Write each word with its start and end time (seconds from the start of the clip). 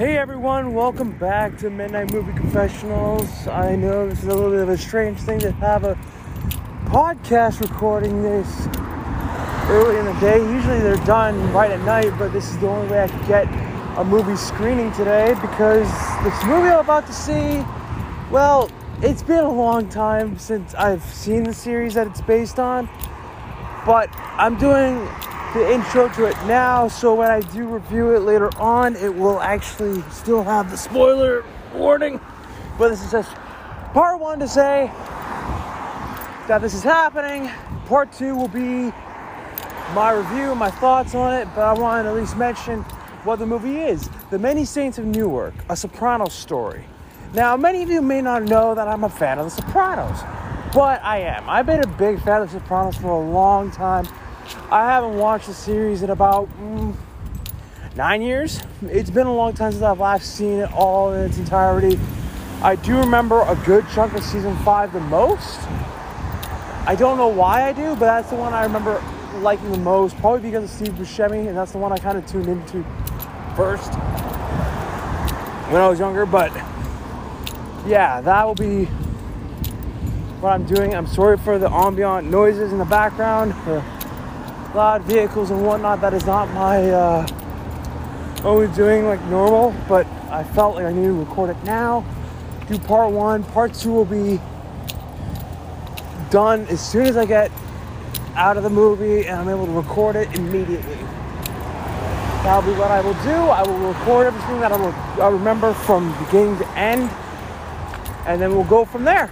Hey 0.00 0.16
everyone, 0.16 0.72
welcome 0.72 1.12
back 1.18 1.58
to 1.58 1.68
Midnight 1.68 2.10
Movie 2.10 2.32
Confessionals. 2.32 3.46
I 3.46 3.76
know 3.76 4.08
this 4.08 4.20
is 4.20 4.28
a 4.28 4.34
little 4.34 4.50
bit 4.50 4.60
of 4.60 4.70
a 4.70 4.78
strange 4.78 5.18
thing 5.18 5.38
to 5.40 5.52
have 5.52 5.84
a 5.84 5.94
podcast 6.86 7.60
recording 7.60 8.22
this 8.22 8.66
early 9.68 9.98
in 9.98 10.06
the 10.06 10.18
day. 10.18 10.38
Usually 10.38 10.80
they're 10.80 10.96
done 11.04 11.52
right 11.52 11.70
at 11.70 11.80
night, 11.80 12.18
but 12.18 12.32
this 12.32 12.48
is 12.48 12.56
the 12.60 12.66
only 12.66 12.90
way 12.90 13.02
I 13.02 13.08
could 13.08 13.28
get 13.28 13.44
a 13.98 14.02
movie 14.02 14.36
screening 14.36 14.90
today 14.92 15.34
because 15.38 15.86
this 16.24 16.44
movie 16.46 16.70
I'm 16.70 16.80
about 16.80 17.06
to 17.06 17.12
see, 17.12 17.62
well, 18.30 18.70
it's 19.02 19.22
been 19.22 19.44
a 19.44 19.52
long 19.52 19.86
time 19.90 20.38
since 20.38 20.74
I've 20.76 21.04
seen 21.04 21.42
the 21.42 21.52
series 21.52 21.92
that 21.92 22.06
it's 22.06 22.22
based 22.22 22.58
on, 22.58 22.88
but 23.84 24.08
I'm 24.16 24.56
doing 24.56 25.06
the 25.54 25.72
intro 25.72 26.08
to 26.10 26.26
it 26.26 26.36
now, 26.46 26.86
so 26.86 27.14
when 27.14 27.30
I 27.30 27.40
do 27.40 27.66
review 27.66 28.14
it 28.14 28.20
later 28.20 28.50
on, 28.56 28.94
it 28.96 29.12
will 29.12 29.40
actually 29.40 30.02
still 30.10 30.44
have 30.44 30.70
the 30.70 30.76
spoiler 30.76 31.44
warning. 31.74 32.20
But 32.78 32.90
this 32.90 33.04
is 33.04 33.10
just 33.10 33.34
part 33.92 34.20
one 34.20 34.38
to 34.38 34.46
say 34.46 34.90
that 36.46 36.60
this 36.60 36.72
is 36.72 36.84
happening. 36.84 37.50
Part 37.86 38.12
two 38.12 38.36
will 38.36 38.48
be 38.48 38.92
my 39.92 40.12
review, 40.12 40.54
my 40.54 40.70
thoughts 40.70 41.16
on 41.16 41.34
it, 41.34 41.48
but 41.56 41.62
I 41.62 41.72
want 41.72 42.04
to 42.04 42.10
at 42.10 42.16
least 42.16 42.36
mention 42.36 42.82
what 43.24 43.40
the 43.40 43.46
movie 43.46 43.78
is 43.80 44.08
The 44.30 44.38
Many 44.38 44.64
Saints 44.64 44.98
of 44.98 45.04
Newark, 45.04 45.54
a 45.68 45.76
Sopranos 45.76 46.32
story. 46.32 46.84
Now, 47.34 47.56
many 47.56 47.82
of 47.82 47.90
you 47.90 48.00
may 48.00 48.22
not 48.22 48.44
know 48.44 48.74
that 48.76 48.86
I'm 48.86 49.02
a 49.02 49.08
fan 49.08 49.38
of 49.40 49.44
The 49.46 49.62
Sopranos, 49.62 50.20
but 50.72 51.02
I 51.02 51.18
am. 51.18 51.50
I've 51.50 51.66
been 51.66 51.82
a 51.82 51.86
big 51.88 52.22
fan 52.22 52.42
of 52.42 52.52
The 52.52 52.60
Sopranos 52.60 52.96
for 52.96 53.10
a 53.10 53.30
long 53.30 53.72
time. 53.72 54.06
I 54.70 54.84
haven't 54.84 55.16
watched 55.16 55.46
the 55.46 55.54
series 55.54 56.02
in 56.02 56.10
about 56.10 56.48
mm, 56.60 56.94
nine 57.96 58.22
years. 58.22 58.60
It's 58.82 59.10
been 59.10 59.26
a 59.26 59.34
long 59.34 59.52
time 59.52 59.72
since 59.72 59.82
I've 59.82 60.00
last 60.00 60.34
seen 60.36 60.60
it 60.60 60.72
all 60.72 61.12
in 61.12 61.28
its 61.28 61.38
entirety. 61.38 61.98
I 62.62 62.76
do 62.76 62.96
remember 62.98 63.42
a 63.42 63.56
good 63.64 63.84
chunk 63.94 64.14
of 64.14 64.22
season 64.22 64.56
five 64.58 64.92
the 64.92 65.00
most. 65.00 65.60
I 66.86 66.94
don't 66.98 67.16
know 67.16 67.28
why 67.28 67.68
I 67.68 67.72
do, 67.72 67.90
but 67.90 68.00
that's 68.00 68.30
the 68.30 68.36
one 68.36 68.52
I 68.52 68.64
remember 68.64 69.02
liking 69.40 69.70
the 69.70 69.78
most, 69.78 70.16
probably 70.18 70.50
because 70.50 70.64
of 70.64 70.70
Steve 70.70 70.94
Buscemi, 70.94 71.48
and 71.48 71.56
that's 71.56 71.72
the 71.72 71.78
one 71.78 71.92
I 71.92 71.98
kind 71.98 72.18
of 72.18 72.26
tuned 72.26 72.48
into 72.48 72.84
first 73.56 73.92
when 75.70 75.80
I 75.80 75.88
was 75.88 75.98
younger. 75.98 76.26
But 76.26 76.52
yeah, 77.86 78.20
that 78.20 78.44
will 78.44 78.54
be 78.54 78.86
what 80.40 80.50
I'm 80.50 80.64
doing. 80.64 80.94
I'm 80.94 81.06
sorry 81.06 81.36
for 81.38 81.58
the 81.58 81.70
ambient 81.70 82.30
noises 82.30 82.72
in 82.72 82.78
the 82.78 82.84
background, 82.84 83.54
loud 84.74 85.02
vehicles 85.02 85.50
and 85.50 85.64
whatnot. 85.64 86.00
That 86.00 86.14
is 86.14 86.26
not 86.26 86.48
my 86.50 86.90
uh, 86.90 87.26
always 88.44 88.74
doing 88.76 89.04
like 89.04 89.22
normal, 89.26 89.74
but 89.88 90.06
I 90.30 90.44
felt 90.44 90.76
like 90.76 90.86
I 90.86 90.92
needed 90.92 91.08
to 91.08 91.12
record 91.14 91.50
it 91.50 91.64
now. 91.64 92.04
Do 92.68 92.78
part 92.78 93.12
one. 93.12 93.42
Part 93.44 93.74
two 93.74 93.92
will 93.92 94.04
be 94.04 94.40
done 96.30 96.66
as 96.68 96.80
soon 96.80 97.06
as 97.06 97.16
I 97.16 97.26
get 97.26 97.50
out 98.36 98.56
of 98.56 98.62
the 98.62 98.70
movie 98.70 99.26
and 99.26 99.40
I'm 99.40 99.48
able 99.48 99.66
to 99.66 99.72
record 99.72 100.16
it 100.16 100.32
immediately. 100.38 100.98
That'll 102.42 102.62
be 102.62 102.78
what 102.78 102.90
I 102.90 103.00
will 103.02 103.14
do. 103.22 103.30
I 103.30 103.62
will 103.62 103.92
record 103.92 104.28
everything 104.28 104.60
that 104.60 104.72
I 104.72 104.76
will 104.76 104.94
I 105.22 105.28
remember 105.28 105.74
from 105.74 106.16
beginning 106.24 106.56
to 106.58 106.68
end, 106.70 107.10
and 108.24 108.40
then 108.40 108.54
we'll 108.54 108.64
go 108.64 108.86
from 108.86 109.04
there. 109.04 109.30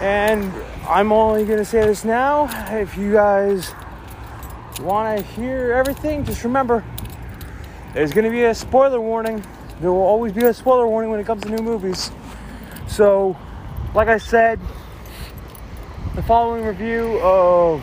And 0.00 0.52
I'm 0.88 1.10
only 1.10 1.44
going 1.44 1.58
to 1.58 1.64
say 1.64 1.84
this 1.84 2.04
now. 2.04 2.48
If 2.72 2.96
you 2.96 3.12
guys 3.12 3.72
want 4.80 5.18
to 5.18 5.24
hear 5.24 5.72
everything, 5.72 6.24
just 6.24 6.44
remember 6.44 6.84
there's 7.92 8.12
going 8.12 8.24
to 8.24 8.30
be 8.30 8.44
a 8.44 8.54
spoiler 8.54 9.00
warning. 9.00 9.44
There 9.80 9.90
will 9.90 10.02
always 10.02 10.32
be 10.32 10.44
a 10.44 10.54
spoiler 10.54 10.86
warning 10.86 11.10
when 11.10 11.18
it 11.18 11.26
comes 11.26 11.42
to 11.42 11.48
new 11.48 11.62
movies. 11.62 12.12
So, 12.86 13.36
like 13.94 14.06
I 14.06 14.18
said, 14.18 14.60
the 16.14 16.22
following 16.22 16.64
review 16.64 17.18
of 17.20 17.82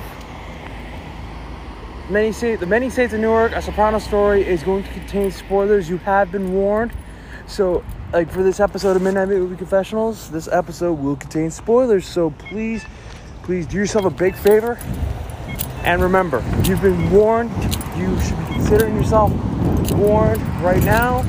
many 2.09 2.31
Saints, 2.31 2.61
the 2.61 2.67
Many 2.67 2.89
Saints 2.89 3.13
of 3.13 3.19
Newark, 3.19 3.51
a 3.51 3.61
Soprano 3.61 3.99
story, 3.99 4.47
is 4.47 4.63
going 4.63 4.85
to 4.85 4.89
contain 4.91 5.29
spoilers. 5.29 5.89
You 5.89 5.97
have 5.97 6.31
been 6.31 6.53
warned. 6.53 6.94
So, 7.47 7.83
like 8.13 8.29
for 8.29 8.44
this 8.44 8.59
episode 8.59 8.96
of 8.96 9.01
Midnight 9.01 9.28
Movie 9.28 9.56
Confessionals, 9.56 10.29
this 10.29 10.47
episode 10.47 10.94
will 10.94 11.16
contain 11.16 11.50
spoilers. 11.50 12.07
So 12.07 12.29
please, 12.29 12.85
please 13.41 13.66
do 13.66 13.78
yourself 13.78 14.06
a 14.06 14.12
big 14.12 14.35
favor. 14.35 14.78
And 15.84 16.00
remember, 16.01 16.44
you've 16.63 16.81
been 16.81 17.09
warned. 17.09 17.50
You 17.97 18.19
should 18.22 18.38
be 18.38 18.46
considering 18.53 18.96
yourself 18.96 19.31
warned 19.94 20.41
right 20.62 20.84
now 20.84 21.23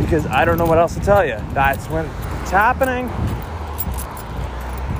because 0.00 0.26
I 0.26 0.44
don't 0.44 0.58
know 0.58 0.64
what 0.64 0.78
else 0.78 0.94
to 0.94 1.00
tell 1.00 1.26
you. 1.26 1.38
That's 1.52 1.88
when 1.88 2.06
it's 2.06 2.50
happening, 2.52 3.08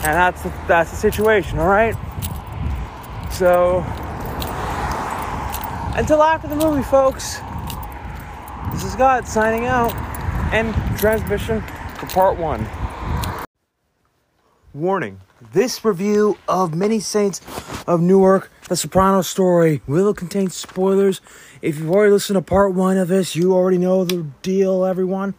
and 0.03 0.13
that's 0.13 0.43
the, 0.43 0.53
that's 0.67 0.91
the 0.91 0.97
situation. 0.97 1.61
All 1.61 1.69
right. 1.69 1.95
So 3.31 3.85
until 5.97 6.21
after 6.23 6.49
the 6.49 6.57
movie, 6.57 6.83
folks. 6.83 7.39
This 8.73 8.83
is 8.83 8.97
God 8.97 9.29
signing 9.29 9.67
out. 9.67 10.14
End 10.55 10.73
transmission 11.01 11.61
for 11.99 12.07
part 12.07 12.39
one. 12.39 12.65
Warning 14.73 15.21
this 15.53 15.85
review 15.85 16.39
of 16.47 16.77
Many 16.77 17.01
Saints 17.01 17.41
of 17.89 18.01
Newark, 18.01 18.53
The 18.69 18.77
Soprano 18.77 19.23
story, 19.23 19.83
will 19.89 20.15
contain 20.15 20.51
spoilers. 20.51 21.21
If 21.61 21.81
you've 21.81 21.91
already 21.91 22.13
listened 22.13 22.37
to 22.37 22.41
part 22.41 22.73
one 22.73 22.97
of 22.99 23.09
this, 23.09 23.35
you 23.35 23.53
already 23.53 23.79
know 23.79 24.05
the 24.05 24.29
deal, 24.43 24.85
everyone 24.85 25.35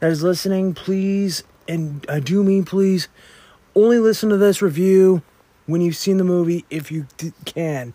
that 0.00 0.10
is 0.10 0.22
listening. 0.22 0.74
Please, 0.74 1.44
and 1.66 2.04
I 2.06 2.20
do 2.20 2.44
mean 2.44 2.66
please, 2.66 3.08
only 3.74 3.98
listen 3.98 4.28
to 4.28 4.36
this 4.36 4.60
review 4.60 5.22
when 5.64 5.80
you've 5.80 5.96
seen 5.96 6.18
the 6.18 6.24
movie 6.24 6.66
if 6.68 6.92
you 6.92 7.06
can. 7.46 7.94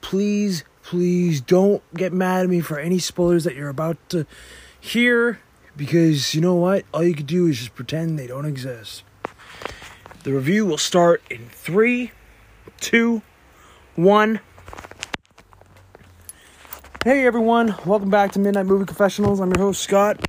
Please, 0.00 0.64
please 0.82 1.40
don't 1.40 1.84
get 1.94 2.12
mad 2.12 2.42
at 2.42 2.50
me 2.50 2.58
for 2.58 2.80
any 2.80 2.98
spoilers 2.98 3.44
that 3.44 3.54
you're 3.54 3.68
about 3.68 3.96
to 4.08 4.26
hear 4.80 5.38
because 5.76 6.34
you 6.34 6.40
know 6.40 6.54
what? 6.54 6.84
All 6.92 7.04
you 7.04 7.14
can 7.14 7.26
do 7.26 7.46
is 7.46 7.58
just 7.58 7.74
pretend 7.74 8.18
they 8.18 8.26
don't 8.26 8.46
exist. 8.46 9.02
The 10.22 10.32
review 10.32 10.64
will 10.66 10.78
start 10.78 11.22
in 11.30 11.48
three, 11.48 12.12
two, 12.80 13.22
one. 13.94 14.40
Hey 17.04 17.26
everyone, 17.26 17.74
welcome 17.84 18.08
back 18.08 18.32
to 18.32 18.38
Midnight 18.38 18.66
Movie 18.66 18.86
Confessionals. 18.86 19.40
I'm 19.40 19.50
your 19.50 19.62
host 19.62 19.82
Scott, 19.82 20.26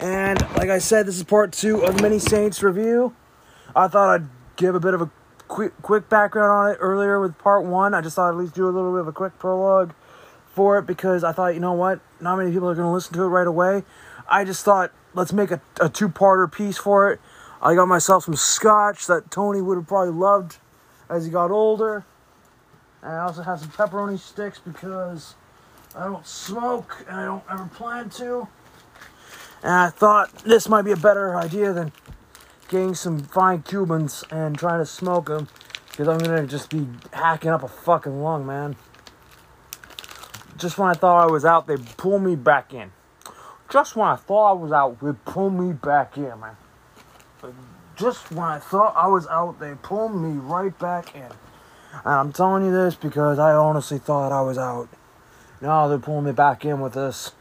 and 0.00 0.40
like 0.56 0.70
I 0.70 0.78
said, 0.78 1.06
this 1.06 1.16
is 1.16 1.22
part 1.22 1.52
two 1.52 1.84
of 1.84 1.96
the 1.96 2.02
Many 2.02 2.18
Saints 2.18 2.62
review. 2.64 3.14
I 3.76 3.86
thought 3.86 4.12
I'd 4.12 4.28
give 4.56 4.74
a 4.74 4.80
bit 4.80 4.94
of 4.94 5.02
a 5.02 5.10
quick 5.46 5.72
quick 5.82 6.08
background 6.08 6.50
on 6.50 6.70
it 6.72 6.78
earlier 6.80 7.20
with 7.20 7.38
part 7.38 7.64
one. 7.64 7.94
I 7.94 8.00
just 8.00 8.16
thought 8.16 8.30
I'd 8.30 8.34
at 8.34 8.38
least 8.38 8.54
do 8.54 8.64
a 8.64 8.70
little 8.70 8.92
bit 8.92 9.02
of 9.02 9.08
a 9.08 9.12
quick 9.12 9.38
prologue 9.38 9.94
for 10.54 10.78
it 10.78 10.86
because 10.86 11.22
I 11.22 11.32
thought, 11.32 11.54
you 11.54 11.60
know 11.60 11.72
what, 11.72 12.00
not 12.20 12.36
many 12.36 12.50
people 12.50 12.68
are 12.68 12.74
going 12.74 12.86
to 12.86 12.92
listen 12.92 13.12
to 13.14 13.22
it 13.22 13.28
right 13.28 13.46
away. 13.46 13.84
I 14.28 14.44
just 14.44 14.64
thought, 14.64 14.92
let's 15.14 15.32
make 15.32 15.50
a, 15.50 15.60
a 15.80 15.88
two 15.88 16.08
parter 16.08 16.50
piece 16.50 16.78
for 16.78 17.10
it. 17.12 17.20
I 17.62 17.74
got 17.74 17.86
myself 17.86 18.24
some 18.24 18.36
scotch 18.36 19.06
that 19.06 19.30
Tony 19.30 19.60
would 19.60 19.76
have 19.76 19.86
probably 19.86 20.12
loved 20.12 20.58
as 21.08 21.24
he 21.24 21.30
got 21.30 21.50
older. 21.50 22.04
And 23.02 23.12
I 23.12 23.20
also 23.20 23.42
have 23.42 23.60
some 23.60 23.70
pepperoni 23.70 24.18
sticks 24.18 24.58
because 24.58 25.34
I 25.94 26.04
don't 26.04 26.26
smoke 26.26 27.04
and 27.08 27.16
I 27.20 27.24
don't 27.24 27.44
ever 27.50 27.66
plan 27.66 28.10
to. 28.10 28.48
And 29.62 29.72
I 29.72 29.90
thought 29.90 30.34
this 30.44 30.68
might 30.68 30.82
be 30.82 30.92
a 30.92 30.96
better 30.96 31.36
idea 31.36 31.72
than 31.72 31.92
getting 32.68 32.94
some 32.94 33.20
fine 33.20 33.62
Cubans 33.62 34.24
and 34.30 34.58
trying 34.58 34.80
to 34.80 34.86
smoke 34.86 35.26
them 35.26 35.48
because 35.90 36.08
I'm 36.08 36.18
gonna 36.18 36.46
just 36.46 36.70
be 36.70 36.86
hacking 37.12 37.50
up 37.50 37.62
a 37.62 37.68
fucking 37.68 38.22
lung, 38.22 38.44
man. 38.44 38.76
Just 40.56 40.76
when 40.76 40.88
I 40.88 40.94
thought 40.94 41.28
I 41.28 41.30
was 41.30 41.44
out, 41.44 41.66
they 41.66 41.76
pull 41.76 42.18
me 42.18 42.36
back 42.36 42.74
in. 42.74 42.90
Just 43.70 43.96
when 43.96 44.08
I 44.08 44.16
thought 44.16 44.50
I 44.50 44.52
was 44.52 44.72
out, 44.72 45.00
they 45.00 45.12
pull 45.24 45.50
me 45.50 45.72
back 45.72 46.16
in, 46.16 46.38
man. 46.40 46.56
Just 47.96 48.30
when 48.30 48.44
I 48.44 48.58
thought 48.58 48.94
I 48.96 49.08
was 49.08 49.26
out, 49.26 49.58
they 49.60 49.74
pull 49.82 50.08
me 50.08 50.38
right 50.38 50.76
back 50.78 51.14
in. 51.14 51.22
And 51.22 52.14
I'm 52.14 52.32
telling 52.32 52.64
you 52.64 52.72
this 52.72 52.94
because 52.94 53.38
I 53.38 53.52
honestly 53.52 53.98
thought 53.98 54.32
I 54.32 54.42
was 54.42 54.58
out. 54.58 54.88
Now 55.60 55.88
they're 55.88 55.98
pulling 55.98 56.24
me 56.24 56.32
back 56.32 56.64
in 56.64 56.80
with 56.80 56.94
this. 56.94 57.32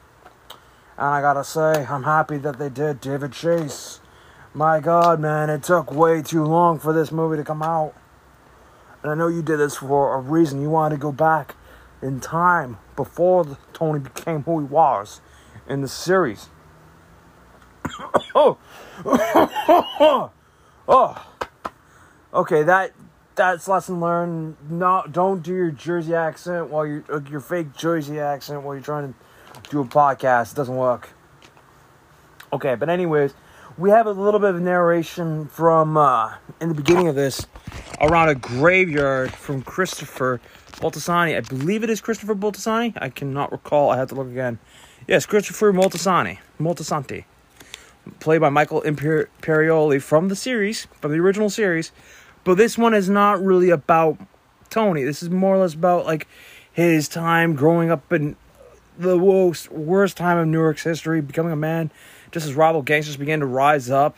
And 0.97 1.07
I 1.07 1.21
gotta 1.21 1.43
say, 1.43 1.85
I'm 1.85 2.03
happy 2.03 2.37
that 2.37 2.59
they 2.59 2.69
did. 2.69 3.01
David 3.01 3.33
Chase. 3.33 3.99
My 4.53 4.79
god, 4.79 5.19
man, 5.19 5.49
it 5.49 5.63
took 5.63 5.91
way 5.91 6.21
too 6.21 6.45
long 6.45 6.77
for 6.77 6.93
this 6.93 7.11
movie 7.11 7.37
to 7.37 7.43
come 7.43 7.63
out. 7.63 7.95
And 9.01 9.11
I 9.11 9.15
know 9.15 9.27
you 9.27 9.41
did 9.41 9.57
this 9.57 9.77
for 9.77 10.15
a 10.15 10.19
reason. 10.19 10.61
You 10.61 10.69
wanted 10.69 10.95
to 10.95 11.01
go 11.01 11.11
back 11.11 11.55
in 12.01 12.19
time 12.19 12.77
before 12.95 13.57
Tony 13.73 13.99
became 13.99 14.43
who 14.43 14.59
he 14.59 14.65
was 14.65 15.19
in 15.67 15.81
the 15.81 15.87
series. 15.87 16.49
oh. 18.35 18.57
oh. 20.87 21.27
Okay, 22.33 22.63
that 22.63 22.93
that's 23.35 23.67
lesson 23.67 23.99
learned. 23.99 24.57
Not 24.69 25.11
don't 25.11 25.43
do 25.43 25.53
your 25.53 25.71
Jersey 25.71 26.15
accent 26.15 26.69
while 26.69 26.85
you're 26.85 27.03
uh, 27.09 27.19
your 27.29 27.39
fake 27.39 27.73
Jersey 27.75 28.19
accent 28.19 28.63
while 28.63 28.75
you're 28.75 28.83
trying 28.83 29.13
to 29.13 29.69
do 29.69 29.81
a 29.81 29.85
podcast. 29.85 30.53
It 30.53 30.55
doesn't 30.55 30.75
work. 30.75 31.09
Okay, 32.51 32.75
but 32.75 32.89
anyways, 32.89 33.33
we 33.77 33.89
have 33.89 34.05
a 34.05 34.11
little 34.11 34.39
bit 34.39 34.55
of 34.55 34.61
narration 34.61 35.47
from 35.47 35.97
uh, 35.97 36.35
in 36.61 36.69
the 36.69 36.75
beginning 36.75 37.07
of 37.07 37.15
this 37.15 37.45
around 38.01 38.29
a 38.29 38.35
graveyard 38.35 39.31
from 39.31 39.61
Christopher 39.63 40.39
Moltisanti. 40.73 41.35
I 41.35 41.41
believe 41.41 41.83
it 41.83 41.89
is 41.89 42.01
Christopher 42.01 42.35
Moltisanti. 42.35 42.93
I 43.01 43.09
cannot 43.09 43.51
recall. 43.51 43.89
I 43.89 43.97
have 43.97 44.09
to 44.09 44.15
look 44.15 44.27
again. 44.27 44.59
Yes, 45.05 45.25
Christopher 45.25 45.73
Moltisanti. 45.73 46.39
Moltisanti. 46.59 47.25
Played 48.21 48.39
by 48.39 48.49
Michael 48.49 48.81
Imperioli 48.83 50.01
from 50.01 50.29
the 50.29 50.35
series, 50.35 50.87
from 51.01 51.11
the 51.11 51.19
original 51.19 51.49
series. 51.49 51.91
But 52.45 52.55
this 52.55 52.77
one 52.77 52.93
is 52.93 53.09
not 53.09 53.43
really 53.43 53.69
about 53.69 54.17
Tony. 54.69 55.03
This 55.03 55.21
is 55.21 55.29
more 55.29 55.55
or 55.55 55.59
less 55.59 55.73
about 55.73 56.05
like 56.05 56.27
his 56.71 57.09
time 57.09 57.53
growing 57.53 57.91
up 57.91 58.13
in 58.13 58.37
the 58.97 59.17
worst, 59.17 59.69
worst 59.71 60.15
time 60.15 60.37
of 60.37 60.47
Newark's 60.47 60.83
history, 60.83 61.19
becoming 61.19 61.51
a 61.51 61.57
man 61.57 61.91
just 62.31 62.45
as 62.45 62.53
rival 62.53 62.81
gangsters 62.81 63.17
begin 63.17 63.41
to 63.41 63.45
rise 63.45 63.89
up 63.89 64.17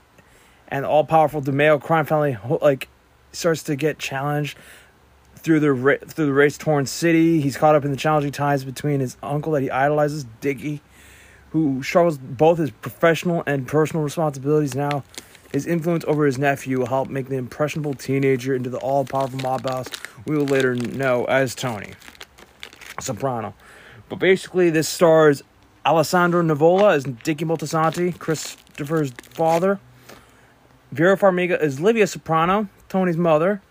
and 0.68 0.86
all-powerful 0.86 1.42
DiMeo 1.42 1.81
crime 1.81 2.06
family 2.06 2.38
like 2.62 2.90
starts 3.31 3.64
to 3.64 3.76
get 3.76 3.98
challenged 4.00 4.58
through 5.45 5.59
the 5.59 6.00
through 6.07 6.25
the 6.25 6.33
race-torn 6.33 6.88
city. 6.88 7.39
He's 7.39 7.56
caught 7.56 7.75
up 7.75 7.86
in 7.86 7.92
the 7.92 7.97
challenging 7.97 8.31
ties 8.31 8.65
between 8.65 9.00
his 9.00 9.15
uncle 9.21 9.51
that 9.51 9.62
he 9.62 9.69
idolizes, 9.69 10.25
Dickie, 10.42 10.81
who 11.51 11.83
struggles 11.83 12.18
both 12.18 12.57
his 12.57 12.71
professional 12.71 13.44
and 13.45 13.68
personal 13.68 14.03
responsibilities 14.03 14.74
now. 14.74 15.03
His 15.51 15.68
influence 15.68 16.03
over 16.07 16.25
his 16.25 16.39
nephew 16.39 16.80
will 16.80 16.88
help 16.88 17.09
make 17.09 17.30
the 17.30 17.36
impressionable 17.36 17.94
teenager 17.94 18.56
into 18.56 18.71
the 18.71 18.80
all-powerful 18.80 19.39
mob 19.39 19.62
boss 19.62 19.88
we 20.25 20.36
will 20.36 20.45
later 20.45 20.74
know 20.74 21.25
as 21.25 21.53
Tony 21.53 21.94
Soprano. 23.00 23.53
But 24.09 24.15
basically, 24.15 24.71
this 24.71 24.89
stars 24.89 25.44
Alessandro 25.86 26.42
Nivola 26.42 26.95
as 26.95 27.03
Dickie 27.03 27.45
Moltisanti, 27.45 28.18
Christopher's 28.18 29.12
father. 29.30 29.80
Vera 30.92 31.15
Farmiga 31.15 31.62
is 31.62 31.80
Livia 31.80 32.07
Soprano, 32.07 32.68
Tony's 32.89 33.15
mother. 33.15 33.62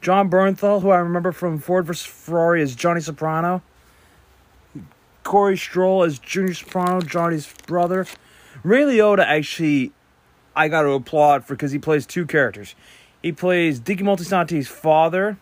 Jon 0.00 0.30
Bernthal, 0.30 0.82
who 0.82 0.90
I 0.90 0.98
remember 0.98 1.32
from 1.32 1.58
Ford 1.58 1.86
vs. 1.86 2.06
Ferrari, 2.06 2.62
as 2.62 2.74
Johnny 2.74 3.00
Soprano. 3.00 3.62
Corey 5.24 5.56
Stoll 5.58 6.04
as 6.04 6.18
Junior 6.18 6.54
Soprano, 6.54 7.00
Johnny's 7.00 7.52
brother. 7.66 8.06
Ray 8.62 8.82
Liotta, 8.82 9.24
actually, 9.24 9.92
I 10.56 10.68
got 10.68 10.82
to 10.82 10.92
applaud 10.92 11.44
for 11.44 11.54
because 11.54 11.70
he 11.70 11.78
plays 11.78 12.06
two 12.06 12.26
characters. 12.26 12.74
He 13.22 13.32
plays 13.32 13.78
Dickie 13.78 14.04
Moltisanti's 14.04 14.68
father 14.68 15.36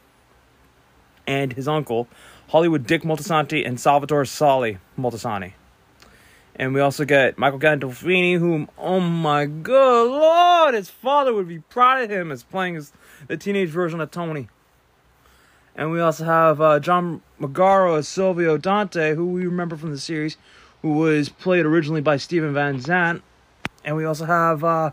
and 1.26 1.52
his 1.52 1.68
uncle, 1.68 2.08
Hollywood 2.48 2.86
Dick 2.86 3.02
Moltisanti 3.02 3.66
and 3.66 3.78
Salvatore 3.78 4.24
Sally 4.24 4.78
Moltisanti. 4.98 5.52
And 6.56 6.72
we 6.72 6.80
also 6.80 7.04
get 7.04 7.36
Michael 7.36 7.58
Gandolfini, 7.58 8.38
whom, 8.38 8.68
oh 8.78 8.98
my 8.98 9.44
good 9.44 10.10
lord, 10.10 10.74
his 10.74 10.88
father 10.88 11.34
would 11.34 11.48
be 11.48 11.58
proud 11.58 12.02
of 12.02 12.10
him 12.10 12.32
as 12.32 12.42
playing 12.42 12.76
as 12.76 12.92
the 13.28 13.36
teenage 13.36 13.68
version 13.68 14.00
of 14.00 14.10
Tony. 14.10 14.48
And 15.74 15.90
we 15.90 16.00
also 16.00 16.24
have 16.24 16.60
uh, 16.60 16.80
John 16.80 17.20
Magaro 17.40 17.98
as 17.98 18.08
Silvio 18.08 18.56
Dante, 18.56 19.14
who 19.14 19.26
we 19.26 19.44
remember 19.44 19.76
from 19.76 19.90
the 19.90 19.98
series, 19.98 20.36
who 20.82 20.92
was 20.94 21.28
played 21.28 21.66
originally 21.66 22.00
by 22.00 22.16
Steven 22.16 22.54
Van 22.54 22.80
Zandt. 22.80 23.22
And 23.84 23.94
we 23.94 24.04
also 24.04 24.24
have 24.24 24.64
uh, 24.64 24.92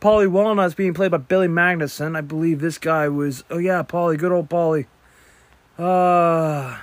Paulie 0.00 0.28
Walnuts 0.28 0.74
being 0.74 0.94
played 0.94 1.12
by 1.12 1.18
Billy 1.18 1.46
Magnussen. 1.46 2.16
I 2.16 2.22
believe 2.22 2.60
this 2.60 2.78
guy 2.78 3.08
was, 3.08 3.44
oh 3.50 3.58
yeah, 3.58 3.82
Paulie, 3.82 4.18
good 4.18 4.32
old 4.32 4.48
Paulie. 4.48 4.86
Uh, 5.78 6.78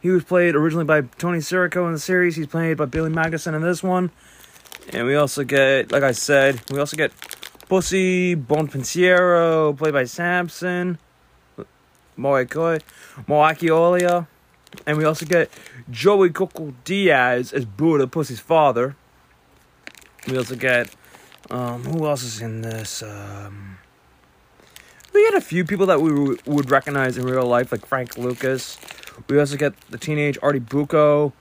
he 0.00 0.10
was 0.10 0.24
played 0.24 0.54
originally 0.54 0.84
by 0.84 1.02
Tony 1.18 1.38
Sirico 1.38 1.86
in 1.86 1.92
the 1.92 1.98
series. 1.98 2.36
He's 2.36 2.46
played 2.46 2.76
by 2.76 2.86
Billy 2.86 3.10
Magnussen 3.10 3.54
in 3.54 3.62
this 3.62 3.82
one. 3.82 4.10
And 4.92 5.06
we 5.06 5.14
also 5.14 5.44
get, 5.44 5.90
like 5.92 6.02
I 6.02 6.12
said, 6.12 6.60
we 6.70 6.78
also 6.78 6.96
get 6.96 7.12
Pussy 7.68 8.36
Bonpensiero, 8.36 9.76
played 9.76 9.92
by 9.92 10.04
Samson, 10.04 10.98
Moakoi, 12.16 12.80
Moaki 13.26 13.68
Olia. 13.68 14.26
And 14.86 14.98
we 14.98 15.04
also 15.04 15.26
get 15.26 15.50
Joey 15.90 16.30
Coco 16.30 16.74
Diaz 16.84 17.52
as 17.52 17.64
Buddha, 17.64 18.06
Pussy's 18.06 18.40
father. 18.40 18.94
We 20.28 20.36
also 20.36 20.54
get, 20.54 20.94
um, 21.50 21.84
who 21.84 22.06
else 22.06 22.22
is 22.22 22.40
in 22.40 22.60
this? 22.60 23.02
Um, 23.02 23.78
we 25.14 25.24
had 25.24 25.34
a 25.34 25.40
few 25.40 25.64
people 25.64 25.86
that 25.86 26.00
we 26.00 26.36
would 26.46 26.70
recognize 26.70 27.16
in 27.16 27.24
real 27.24 27.46
life, 27.46 27.72
like 27.72 27.86
Frank 27.86 28.18
Lucas. 28.18 28.78
We 29.28 29.38
also 29.38 29.56
get 29.56 29.74
the 29.88 29.98
teenage 29.98 30.38
Artie 30.42 30.58
Bucco, 30.58 31.32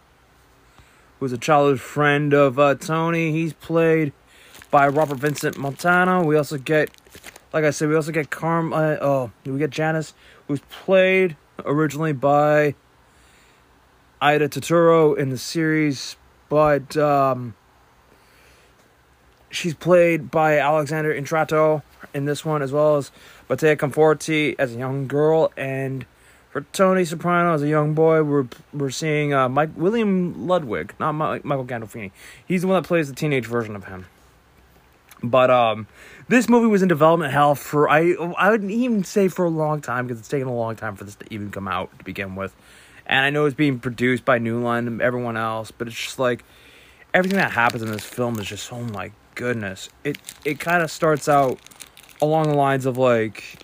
who's 1.19 1.33
a 1.33 1.37
childhood 1.37 1.81
friend 1.81 2.33
of 2.33 2.57
uh, 2.57 2.75
Tony. 2.75 3.31
He's 3.31 3.53
played 3.53 4.13
by 4.75 4.89
Robert 4.89 5.19
Vincent 5.19 5.57
Montana. 5.57 6.21
We 6.21 6.35
also 6.35 6.57
get, 6.57 6.91
like 7.53 7.63
I 7.63 7.69
said, 7.69 7.87
we 7.87 7.95
also 7.95 8.11
get 8.11 8.29
Carm. 8.29 8.73
Uh, 8.73 8.97
oh, 8.99 9.31
we 9.45 9.57
get 9.57 9.69
Janice, 9.69 10.13
who's 10.49 10.59
played 10.69 11.37
originally 11.63 12.11
by 12.11 12.75
Aida 14.21 14.49
Turturro 14.49 15.17
in 15.17 15.29
the 15.29 15.37
series, 15.37 16.17
but 16.49 16.97
um, 16.97 17.55
she's 19.49 19.73
played 19.73 20.29
by 20.29 20.59
Alexander 20.59 21.15
Intrato 21.15 21.81
in 22.13 22.25
this 22.25 22.43
one, 22.43 22.61
as 22.61 22.73
well 22.73 22.97
as 22.97 23.11
Mattea 23.49 23.77
Conforti 23.77 24.57
as 24.59 24.75
a 24.75 24.77
young 24.77 25.07
girl, 25.07 25.53
and 25.55 26.05
for 26.49 26.65
Tony 26.73 27.05
Soprano 27.05 27.53
as 27.53 27.63
a 27.63 27.69
young 27.69 27.93
boy, 27.93 28.23
we're 28.23 28.47
we're 28.73 28.89
seeing 28.89 29.33
uh, 29.33 29.47
Mike 29.47 29.69
William 29.77 30.49
Ludwig, 30.49 30.95
not 30.99 31.13
Mike, 31.13 31.45
Michael 31.45 31.63
Gandolfini. 31.63 32.11
He's 32.45 32.63
the 32.63 32.67
one 32.67 32.83
that 32.83 32.85
plays 32.85 33.07
the 33.07 33.15
teenage 33.15 33.45
version 33.45 33.77
of 33.77 33.85
him. 33.85 34.07
But 35.23 35.49
um, 35.49 35.87
this 36.27 36.49
movie 36.49 36.67
was 36.67 36.81
in 36.81 36.87
development 36.87 37.31
hell 37.31 37.55
for 37.55 37.89
I 37.89 38.13
I 38.37 38.49
wouldn't 38.51 38.71
even 38.71 39.03
say 39.03 39.27
for 39.27 39.45
a 39.45 39.49
long 39.49 39.81
time 39.81 40.07
because 40.07 40.19
it's 40.19 40.29
taken 40.29 40.47
a 40.47 40.55
long 40.55 40.75
time 40.75 40.95
for 40.95 41.03
this 41.03 41.15
to 41.15 41.25
even 41.33 41.51
come 41.51 41.67
out 41.67 41.97
to 41.97 42.05
begin 42.05 42.35
with. 42.35 42.55
And 43.05 43.23
I 43.23 43.29
know 43.29 43.45
it's 43.45 43.55
being 43.55 43.79
produced 43.79 44.25
by 44.25 44.39
New 44.39 44.59
Line 44.61 44.87
and 44.87 45.01
everyone 45.01 45.37
else, 45.37 45.71
but 45.71 45.87
it's 45.87 45.95
just 45.95 46.19
like 46.19 46.43
everything 47.13 47.37
that 47.37 47.51
happens 47.51 47.83
in 47.83 47.91
this 47.91 48.03
film 48.03 48.39
is 48.39 48.47
just 48.47 48.71
oh 48.71 48.81
my 48.81 49.11
goodness. 49.35 49.89
It 50.03 50.17
it 50.43 50.59
kind 50.59 50.83
of 50.83 50.91
starts 50.91 51.29
out 51.29 51.59
along 52.21 52.49
the 52.49 52.55
lines 52.55 52.85
of 52.85 52.97
like 52.97 53.63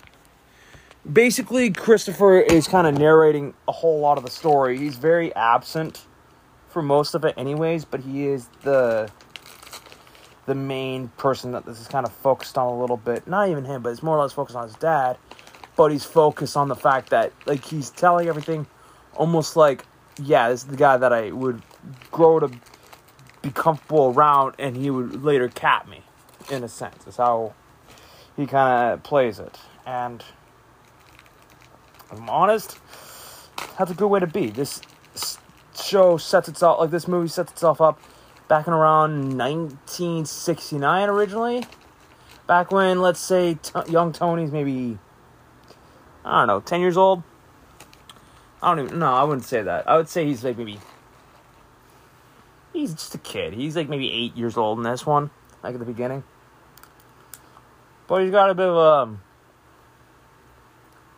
basically 1.10 1.70
Christopher 1.70 2.40
is 2.40 2.68
kind 2.68 2.86
of 2.86 2.96
narrating 2.96 3.54
a 3.68 3.72
whole 3.72 4.00
lot 4.00 4.18
of 4.18 4.24
the 4.24 4.30
story. 4.30 4.78
He's 4.78 4.96
very 4.96 5.34
absent 5.34 6.06
for 6.68 6.82
most 6.82 7.14
of 7.14 7.24
it 7.24 7.34
anyways, 7.36 7.84
but 7.84 8.00
he 8.00 8.26
is 8.26 8.48
the 8.62 9.10
the 10.46 10.54
main 10.54 11.08
person 11.16 11.52
that 11.52 11.64
this 11.64 11.80
is 11.80 11.88
kind 11.88 12.06
of 12.06 12.12
focused 12.12 12.58
on 12.58 12.66
a 12.66 12.80
little 12.80 12.96
bit. 12.96 13.26
Not 13.26 13.48
even 13.48 13.64
him, 13.64 13.82
but 13.82 13.90
it's 13.90 14.02
more 14.02 14.16
or 14.16 14.22
less 14.22 14.32
focused 14.32 14.56
on 14.56 14.64
his 14.66 14.76
dad. 14.76 15.16
But 15.76 15.92
he's 15.92 16.04
focused 16.04 16.56
on 16.56 16.68
the 16.68 16.76
fact 16.76 17.10
that 17.10 17.32
like 17.46 17.64
he's 17.64 17.90
telling 17.90 18.28
everything 18.28 18.66
almost 19.14 19.56
like, 19.56 19.84
yeah, 20.20 20.48
this 20.48 20.62
is 20.62 20.66
the 20.66 20.76
guy 20.76 20.96
that 20.96 21.12
I 21.12 21.30
would 21.30 21.62
grow 22.10 22.40
to 22.40 22.50
be 23.40 23.50
comfortable 23.50 24.12
around 24.14 24.54
and 24.58 24.76
he 24.76 24.90
would 24.90 25.22
later 25.22 25.48
cap 25.48 25.88
me, 25.88 26.02
in 26.50 26.62
a 26.64 26.68
sense. 26.68 27.06
Is 27.06 27.16
how 27.16 27.54
he 28.36 28.46
kinda 28.46 29.00
plays 29.02 29.38
it. 29.38 29.58
And 29.86 30.24
I'm 32.10 32.28
honest, 32.28 32.78
that's 33.78 33.90
a 33.90 33.94
good 33.94 34.08
way 34.08 34.20
to 34.20 34.26
be. 34.26 34.50
This 34.50 34.82
show 35.80 36.16
sets 36.16 36.48
itself 36.48 36.80
like 36.80 36.90
this 36.90 37.08
movie 37.08 37.28
sets 37.28 37.52
itself 37.52 37.80
up 37.80 38.00
back 38.48 38.66
in 38.66 38.72
around 38.72 39.36
1969 39.36 41.08
originally. 41.08 41.64
Back 42.46 42.70
when, 42.70 43.00
let's 43.00 43.20
say, 43.20 43.54
t- 43.54 43.72
young 43.88 44.12
Tony's 44.12 44.50
maybe 44.50 44.98
I 46.24 46.40
don't 46.40 46.46
know, 46.48 46.60
10 46.60 46.80
years 46.80 46.96
old. 46.96 47.22
I 48.62 48.74
don't 48.74 48.86
even 48.86 48.98
no, 49.00 49.12
I 49.12 49.24
wouldn't 49.24 49.44
say 49.44 49.62
that. 49.62 49.88
I 49.88 49.96
would 49.96 50.08
say 50.08 50.24
he's 50.24 50.44
like 50.44 50.56
maybe 50.56 50.78
he's 52.72 52.92
just 52.92 53.14
a 53.14 53.18
kid. 53.18 53.54
He's 53.54 53.74
like 53.74 53.88
maybe 53.88 54.10
eight 54.12 54.36
years 54.36 54.56
old 54.56 54.78
in 54.78 54.84
this 54.84 55.04
one, 55.04 55.30
like 55.62 55.74
at 55.74 55.80
the 55.80 55.86
beginning. 55.86 56.22
But 58.06 58.22
he's 58.22 58.30
got 58.30 58.50
a 58.50 58.54
bit 58.54 58.68
of 58.68 58.76
um 58.76 59.20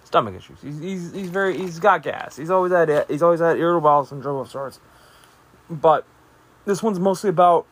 stomach 0.05 0.35
issues. 0.37 0.59
He's, 0.63 0.79
he's, 0.79 1.13
he's 1.13 1.29
very 1.29 1.59
he's 1.59 1.79
got 1.79 2.03
gas. 2.03 2.37
He's 2.37 2.51
always 2.51 2.73
had 2.73 3.07
he's 3.11 3.23
always 3.23 3.41
had 3.41 3.59
irritable 3.59 3.83
bowel 3.83 4.05
syndrome 4.07 4.39
of 4.39 4.51
sorts. 4.51 4.81
But 5.69 6.07
this 6.65 6.83
one's 6.83 6.99
mostly 6.99 7.31
about 7.31 7.67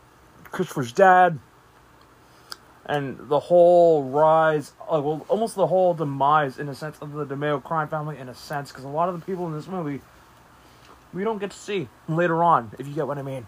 Christopher's 0.51 0.91
dad 0.91 1.39
and 2.85 3.17
the 3.29 3.39
whole 3.39 4.03
rise, 4.03 4.73
like, 4.91 5.03
well, 5.03 5.25
almost 5.29 5.55
the 5.55 5.67
whole 5.67 5.93
demise 5.93 6.59
in 6.59 6.67
a 6.67 6.75
sense 6.75 6.97
of 6.99 7.13
the 7.13 7.25
DiMeo 7.25 7.63
crime 7.63 7.87
family 7.87 8.17
in 8.17 8.27
a 8.27 8.35
sense, 8.35 8.71
because 8.71 8.83
a 8.83 8.89
lot 8.89 9.07
of 9.09 9.19
the 9.19 9.25
people 9.25 9.47
in 9.47 9.53
this 9.53 9.67
movie 9.67 10.01
we 11.13 11.23
don't 11.23 11.37
get 11.37 11.51
to 11.51 11.57
see 11.57 11.87
later 12.09 12.43
on, 12.43 12.71
if 12.79 12.87
you 12.87 12.93
get 12.93 13.07
what 13.07 13.17
I 13.17 13.21
mean. 13.21 13.45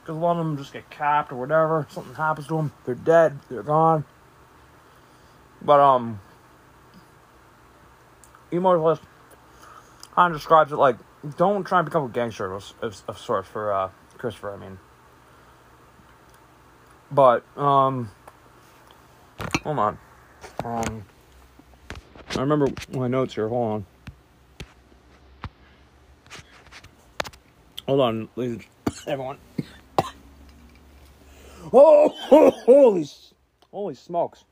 Because 0.00 0.16
a 0.16 0.18
lot 0.18 0.32
of 0.32 0.38
them 0.38 0.56
just 0.56 0.72
get 0.72 0.88
capped 0.90 1.32
or 1.32 1.36
whatever. 1.36 1.86
Something 1.90 2.14
happens 2.14 2.46
to 2.48 2.56
them. 2.56 2.72
They're 2.84 2.94
dead. 2.94 3.38
They're 3.50 3.62
gone. 3.62 4.04
But 5.60 5.80
um, 5.80 6.20
Immortalist 8.52 9.00
kind 10.14 10.32
of 10.32 10.38
describes 10.38 10.72
it 10.72 10.76
like 10.76 10.96
don't 11.36 11.64
try 11.64 11.80
and 11.80 11.86
become 11.86 12.04
a 12.04 12.08
gangster 12.08 12.52
of, 12.52 12.72
of, 12.80 13.02
of 13.08 13.18
sorts 13.18 13.48
for 13.48 13.72
uh, 13.72 13.90
Christopher. 14.18 14.52
I 14.52 14.56
mean, 14.56 14.78
but 17.10 17.44
um, 17.56 18.10
hold 19.62 19.78
on. 19.78 19.98
Um, 20.64 21.04
I 22.36 22.40
remember 22.40 22.68
my 22.92 23.08
notes 23.08 23.34
here. 23.34 23.48
Hold 23.48 23.72
on. 23.72 23.86
Hold 27.86 28.00
on, 28.00 28.28
ladies, 28.36 28.64
everyone. 29.06 29.38
Oh, 31.72 32.08
holy, 32.66 33.06
holy 33.70 33.94
smokes! 33.94 34.44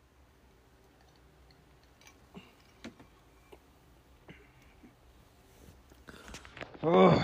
Oh, 6.82 7.22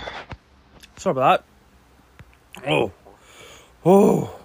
sorry 0.97 1.11
about 1.11 1.41
that. 1.41 1.52
Oh, 2.65 2.91
oh. 3.85 4.39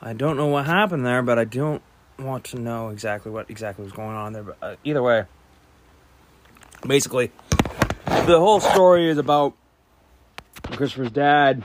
I 0.00 0.12
don't 0.12 0.36
know 0.36 0.46
what 0.46 0.66
happened 0.66 1.04
there, 1.04 1.22
but 1.22 1.38
I 1.38 1.44
don't 1.44 1.82
want 2.18 2.44
to 2.44 2.58
know 2.58 2.88
exactly 2.88 3.30
what 3.30 3.50
exactly 3.50 3.84
was 3.84 3.92
going 3.92 4.16
on 4.16 4.32
there. 4.32 4.42
But 4.42 4.56
uh, 4.62 4.76
either 4.84 5.02
way, 5.02 5.24
basically, 6.86 7.32
the 8.06 8.38
whole 8.38 8.60
story 8.60 9.08
is 9.08 9.18
about 9.18 9.54
Christopher's 10.62 11.10
dad 11.10 11.62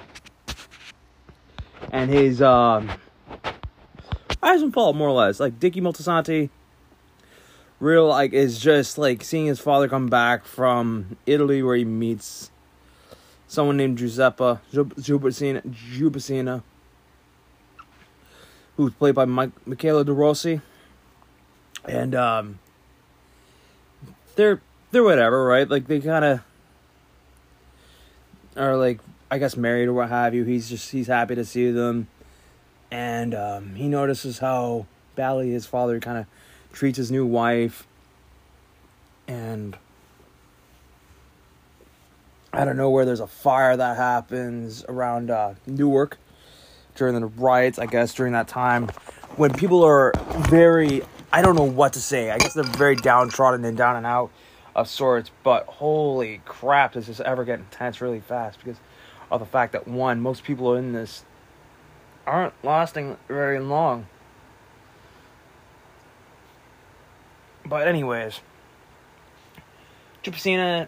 and 1.91 2.09
his 2.09 2.41
um, 2.41 2.91
rise 4.41 4.61
and 4.61 4.75
more 4.75 4.95
or 5.09 5.11
less. 5.11 5.39
Like 5.39 5.59
Dickie 5.59 5.81
Moltisanti, 5.81 6.49
real 7.79 8.07
like 8.07 8.33
is 8.33 8.59
just 8.59 8.97
like 8.97 9.23
seeing 9.23 9.45
his 9.45 9.59
father 9.59 9.87
come 9.87 10.07
back 10.07 10.45
from 10.45 11.17
Italy, 11.25 11.63
where 11.63 11.75
he 11.75 11.85
meets 11.85 12.51
someone 13.49 13.75
named 13.75 13.97
Giuseppe 13.97 14.59
Jubacina, 14.71 16.63
who's 18.77 18.93
played 18.93 19.15
by 19.15 19.25
Mike, 19.25 19.51
Michaela 19.67 20.05
De 20.05 20.13
Rossi, 20.13 20.61
and 21.83 22.15
um, 22.15 22.59
they're 24.35 24.61
they're 24.91 25.03
whatever, 25.03 25.43
right? 25.43 25.67
Like 25.67 25.87
they 25.87 25.99
kind 25.99 26.23
of 26.23 26.41
are 28.55 28.77
like 28.77 28.99
I 29.29 29.39
guess 29.39 29.57
married 29.57 29.87
or 29.87 29.93
what 29.93 30.09
have 30.09 30.33
you. 30.33 30.45
He's 30.45 30.69
just 30.69 30.91
he's 30.91 31.07
happy 31.07 31.35
to 31.35 31.43
see 31.43 31.71
them, 31.71 32.07
and 32.91 33.33
um, 33.33 33.75
he 33.75 33.87
notices 33.87 34.39
how 34.39 34.85
Bally, 35.15 35.51
his 35.51 35.65
father 35.65 35.99
kind 35.99 36.19
of 36.19 36.25
treats 36.71 36.97
his 36.97 37.11
new 37.11 37.25
wife, 37.25 37.87
and 39.27 39.75
I 42.51 42.65
don't 42.65 42.77
know 42.77 42.89
where 42.89 43.05
there's 43.05 43.19
a 43.19 43.27
fire 43.27 43.77
that 43.77 43.97
happens 43.97 44.83
around 44.89 45.29
uh, 45.29 45.53
Newark 45.67 46.17
during 46.95 47.19
the 47.19 47.27
riots. 47.27 47.79
I 47.79 47.85
guess 47.85 48.13
during 48.13 48.33
that 48.33 48.47
time 48.47 48.89
when 49.35 49.53
people 49.53 49.83
are 49.83 50.11
very 50.49 51.03
I 51.31 51.41
don't 51.43 51.55
know 51.55 51.63
what 51.63 51.93
to 51.93 52.01
say. 52.01 52.31
I 52.31 52.37
guess 52.39 52.53
they're 52.53 52.63
very 52.63 52.95
downtrodden 52.95 53.63
and 53.63 53.77
down 53.77 53.95
and 53.95 54.05
out 54.05 54.31
of 54.75 54.87
sorts. 54.87 55.29
But 55.43 55.65
holy 55.67 56.41
crap, 56.45 56.93
does 56.93 57.05
this 57.07 57.19
ever 57.19 57.45
get 57.45 57.59
intense 57.59 58.01
really 58.01 58.19
fast 58.19 58.57
because 58.59 58.79
of 59.29 59.39
the 59.39 59.45
fact 59.45 59.73
that 59.73 59.87
one, 59.87 60.21
most 60.21 60.43
people 60.43 60.75
in 60.75 60.93
this 60.93 61.23
aren't 62.25 62.53
lasting 62.63 63.17
very 63.27 63.59
long. 63.59 64.07
But 67.63 67.87
anyways, 67.87 68.39
Jupacina 70.23 70.87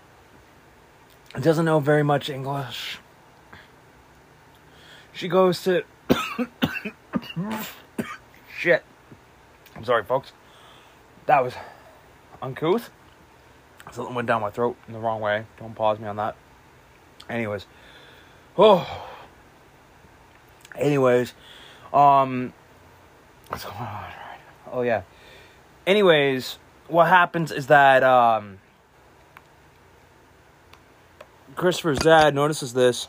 doesn't 1.39 1.65
know 1.65 1.79
very 1.79 2.03
much 2.03 2.29
English. 2.29 2.99
She 5.13 5.27
goes 5.27 5.63
to 5.63 5.83
shit. 8.57 8.83
I'm 9.75 9.85
sorry, 9.85 10.03
folks. 10.03 10.33
That 11.25 11.43
was 11.43 11.53
uncouth. 12.41 12.89
Something 13.91 14.15
went 14.15 14.27
down 14.27 14.41
my 14.41 14.49
throat 14.49 14.77
in 14.87 14.93
the 14.93 14.99
wrong 14.99 15.21
way. 15.21 15.45
Don't 15.57 15.75
pause 15.75 15.99
me 15.99 16.07
on 16.07 16.17
that. 16.17 16.35
Anyways, 17.29 17.65
Oh. 18.57 19.07
Anyways, 20.75 21.33
um, 21.93 22.53
what's 23.49 23.65
going 23.65 23.77
on? 23.77 24.11
Oh 24.71 24.81
yeah. 24.81 25.01
Anyways, 25.85 26.59
what 26.87 27.07
happens 27.07 27.51
is 27.51 27.67
that 27.67 28.03
um, 28.03 28.59
Christopher's 31.55 31.99
dad 31.99 32.35
notices 32.35 32.73
this 32.73 33.07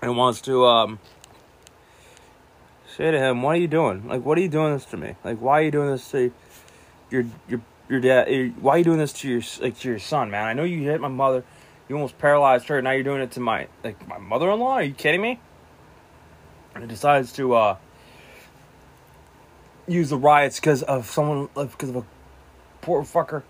and 0.00 0.16
wants 0.16 0.40
to 0.42 0.64
um 0.66 0.98
say 2.96 3.10
to 3.10 3.18
him, 3.18 3.42
"What 3.42 3.56
are 3.56 3.60
you 3.60 3.68
doing? 3.68 4.08
Like, 4.08 4.24
what 4.24 4.38
are 4.38 4.40
you 4.40 4.48
doing 4.48 4.74
this 4.74 4.84
to 4.86 4.96
me? 4.96 5.16
Like, 5.24 5.38
why 5.38 5.60
are 5.60 5.62
you 5.62 5.70
doing 5.70 5.90
this 5.90 6.10
to 6.10 6.32
your 7.10 7.24
your 7.48 7.60
your 7.88 8.00
dad? 8.00 8.54
Why 8.60 8.74
are 8.74 8.78
you 8.78 8.84
doing 8.84 8.98
this 8.98 9.12
to 9.14 9.28
your 9.28 9.42
like 9.60 9.78
to 9.78 9.88
your 9.88 9.98
son, 9.98 10.30
man? 10.30 10.46
I 10.46 10.52
know 10.52 10.64
you 10.64 10.82
hit 10.82 11.00
my 11.00 11.08
mother." 11.08 11.44
You 11.88 11.96
almost 11.96 12.16
paralyzed 12.16 12.68
her. 12.68 12.80
Now 12.80 12.92
you're 12.92 13.02
doing 13.02 13.20
it 13.20 13.32
to 13.32 13.40
my 13.40 13.68
like 13.84 14.08
my 14.08 14.16
mother-in-law. 14.16 14.74
Are 14.74 14.82
you 14.82 14.94
kidding 14.94 15.20
me? 15.20 15.40
And 16.74 16.84
he 16.84 16.88
decides 16.88 17.32
to 17.34 17.54
uh, 17.54 17.76
use 19.86 20.08
the 20.08 20.16
riots 20.16 20.58
because 20.58 20.82
of 20.84 21.06
someone 21.10 21.50
because 21.54 21.90
of 21.90 21.96
a 21.96 22.04
poor 22.80 23.02
fucker, 23.02 23.42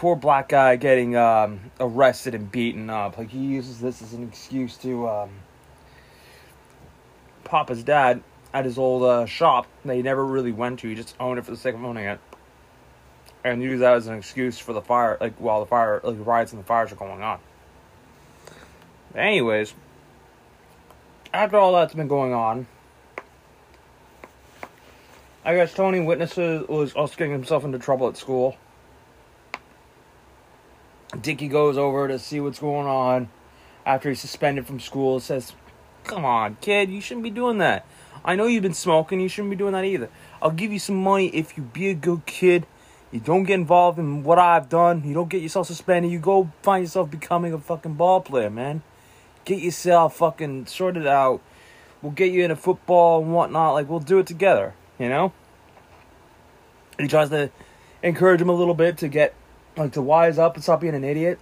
poor 0.00 0.16
black 0.16 0.48
guy 0.48 0.76
getting 0.76 1.14
um, 1.14 1.60
arrested 1.78 2.34
and 2.34 2.50
beaten 2.50 2.88
up. 2.88 3.18
Like 3.18 3.28
he 3.28 3.38
uses 3.38 3.80
this 3.80 4.00
as 4.00 4.14
an 4.14 4.26
excuse 4.26 4.78
to 4.78 5.06
um, 5.06 5.30
pop 7.44 7.68
his 7.68 7.84
dad 7.84 8.22
at 8.54 8.64
his 8.64 8.78
old 8.78 9.02
uh, 9.02 9.26
shop 9.26 9.66
that 9.84 9.94
he 9.94 10.00
never 10.00 10.24
really 10.24 10.52
went 10.52 10.80
to. 10.80 10.88
He 10.88 10.94
just 10.94 11.14
owned 11.20 11.38
it 11.38 11.44
for 11.44 11.50
the 11.50 11.56
sake 11.58 11.74
of 11.74 11.84
owning 11.84 12.06
it 12.06 12.18
and 13.44 13.62
use 13.62 13.80
that 13.80 13.92
as 13.92 14.06
an 14.06 14.16
excuse 14.16 14.58
for 14.58 14.72
the 14.72 14.80
fire, 14.80 15.18
like 15.20 15.34
while 15.36 15.60
the 15.60 15.66
fire, 15.66 16.00
like 16.02 16.16
riots 16.24 16.52
and 16.52 16.62
the 16.62 16.66
fires 16.66 16.90
are 16.92 16.96
going 16.96 17.20
on. 17.22 17.38
Anyways, 19.14 19.74
after 21.34 21.58
all 21.58 21.74
that's 21.74 21.92
been 21.92 22.08
going 22.08 22.32
on, 22.32 22.66
I 25.44 25.56
guess 25.56 25.74
Tony 25.74 26.00
witnesses 26.00 26.66
was 26.68 26.94
also 26.94 27.16
getting 27.16 27.32
himself 27.32 27.66
into 27.66 27.78
trouble 27.78 28.08
at 28.08 28.16
school. 28.16 28.56
Dickie 31.22 31.48
goes 31.48 31.76
over 31.76 32.08
to 32.08 32.18
see 32.18 32.40
what's 32.40 32.58
going 32.58 32.86
on 32.86 33.28
after 33.84 34.08
he's 34.08 34.20
suspended 34.20 34.66
from 34.66 34.80
school. 34.80 35.20
Says, 35.20 35.54
"Come 36.04 36.24
on, 36.24 36.56
kid, 36.60 36.90
you 36.90 37.00
shouldn't 37.00 37.24
be 37.24 37.30
doing 37.30 37.58
that. 37.58 37.84
I 38.24 38.36
know 38.36 38.46
you've 38.46 38.62
been 38.62 38.74
smoking. 38.74 39.20
You 39.20 39.28
shouldn't 39.28 39.50
be 39.50 39.56
doing 39.56 39.72
that 39.72 39.84
either. 39.84 40.08
I'll 40.42 40.50
give 40.50 40.72
you 40.72 40.78
some 40.78 41.02
money 41.02 41.28
if 41.28 41.56
you 41.56 41.62
be 41.62 41.88
a 41.88 41.94
good 41.94 42.26
kid. 42.26 42.66
You 43.10 43.20
don't 43.20 43.44
get 43.44 43.54
involved 43.54 43.98
in 43.98 44.22
what 44.22 44.38
I've 44.38 44.68
done. 44.68 45.02
You 45.04 45.14
don't 45.14 45.28
get 45.28 45.42
yourself 45.42 45.66
suspended. 45.66 46.12
You 46.12 46.18
go 46.18 46.50
find 46.62 46.84
yourself 46.84 47.10
becoming 47.10 47.52
a 47.52 47.58
fucking 47.58 47.94
ball 47.94 48.20
player, 48.20 48.50
man." 48.50 48.82
get 49.44 49.60
yourself 49.60 50.16
fucking 50.16 50.66
sorted 50.66 51.06
out. 51.06 51.40
We'll 52.02 52.12
get 52.12 52.32
you 52.32 52.42
into 52.42 52.56
football 52.56 53.22
and 53.22 53.34
whatnot. 53.34 53.74
Like, 53.74 53.88
we'll 53.88 54.00
do 54.00 54.18
it 54.18 54.26
together, 54.26 54.74
you 54.98 55.08
know? 55.08 55.32
he 56.98 57.08
tries 57.08 57.30
to 57.30 57.50
encourage 58.02 58.40
him 58.40 58.48
a 58.50 58.54
little 58.54 58.74
bit 58.74 58.98
to 58.98 59.08
get, 59.08 59.34
like, 59.76 59.92
to 59.92 60.02
wise 60.02 60.38
up 60.38 60.54
and 60.54 60.62
stop 60.62 60.80
being 60.80 60.94
an 60.94 61.04
idiot. 61.04 61.38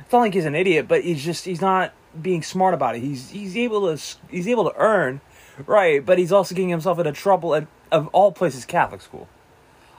It's 0.00 0.12
not 0.12 0.20
like 0.20 0.34
he's 0.34 0.44
an 0.44 0.54
idiot, 0.54 0.86
but 0.88 1.02
he's 1.02 1.24
just, 1.24 1.44
he's 1.44 1.60
not 1.60 1.92
being 2.20 2.42
smart 2.42 2.74
about 2.74 2.96
it. 2.96 3.00
He's, 3.00 3.30
he's 3.30 3.56
able 3.56 3.96
to, 3.96 4.02
he's 4.30 4.48
able 4.48 4.70
to 4.70 4.76
earn, 4.76 5.20
right? 5.66 6.04
But 6.04 6.18
he's 6.18 6.32
also 6.32 6.54
getting 6.54 6.68
himself 6.68 6.98
into 6.98 7.12
trouble 7.12 7.54
at, 7.54 7.66
of 7.90 8.06
all 8.08 8.32
places, 8.32 8.64
Catholic 8.64 9.00
school. 9.00 9.28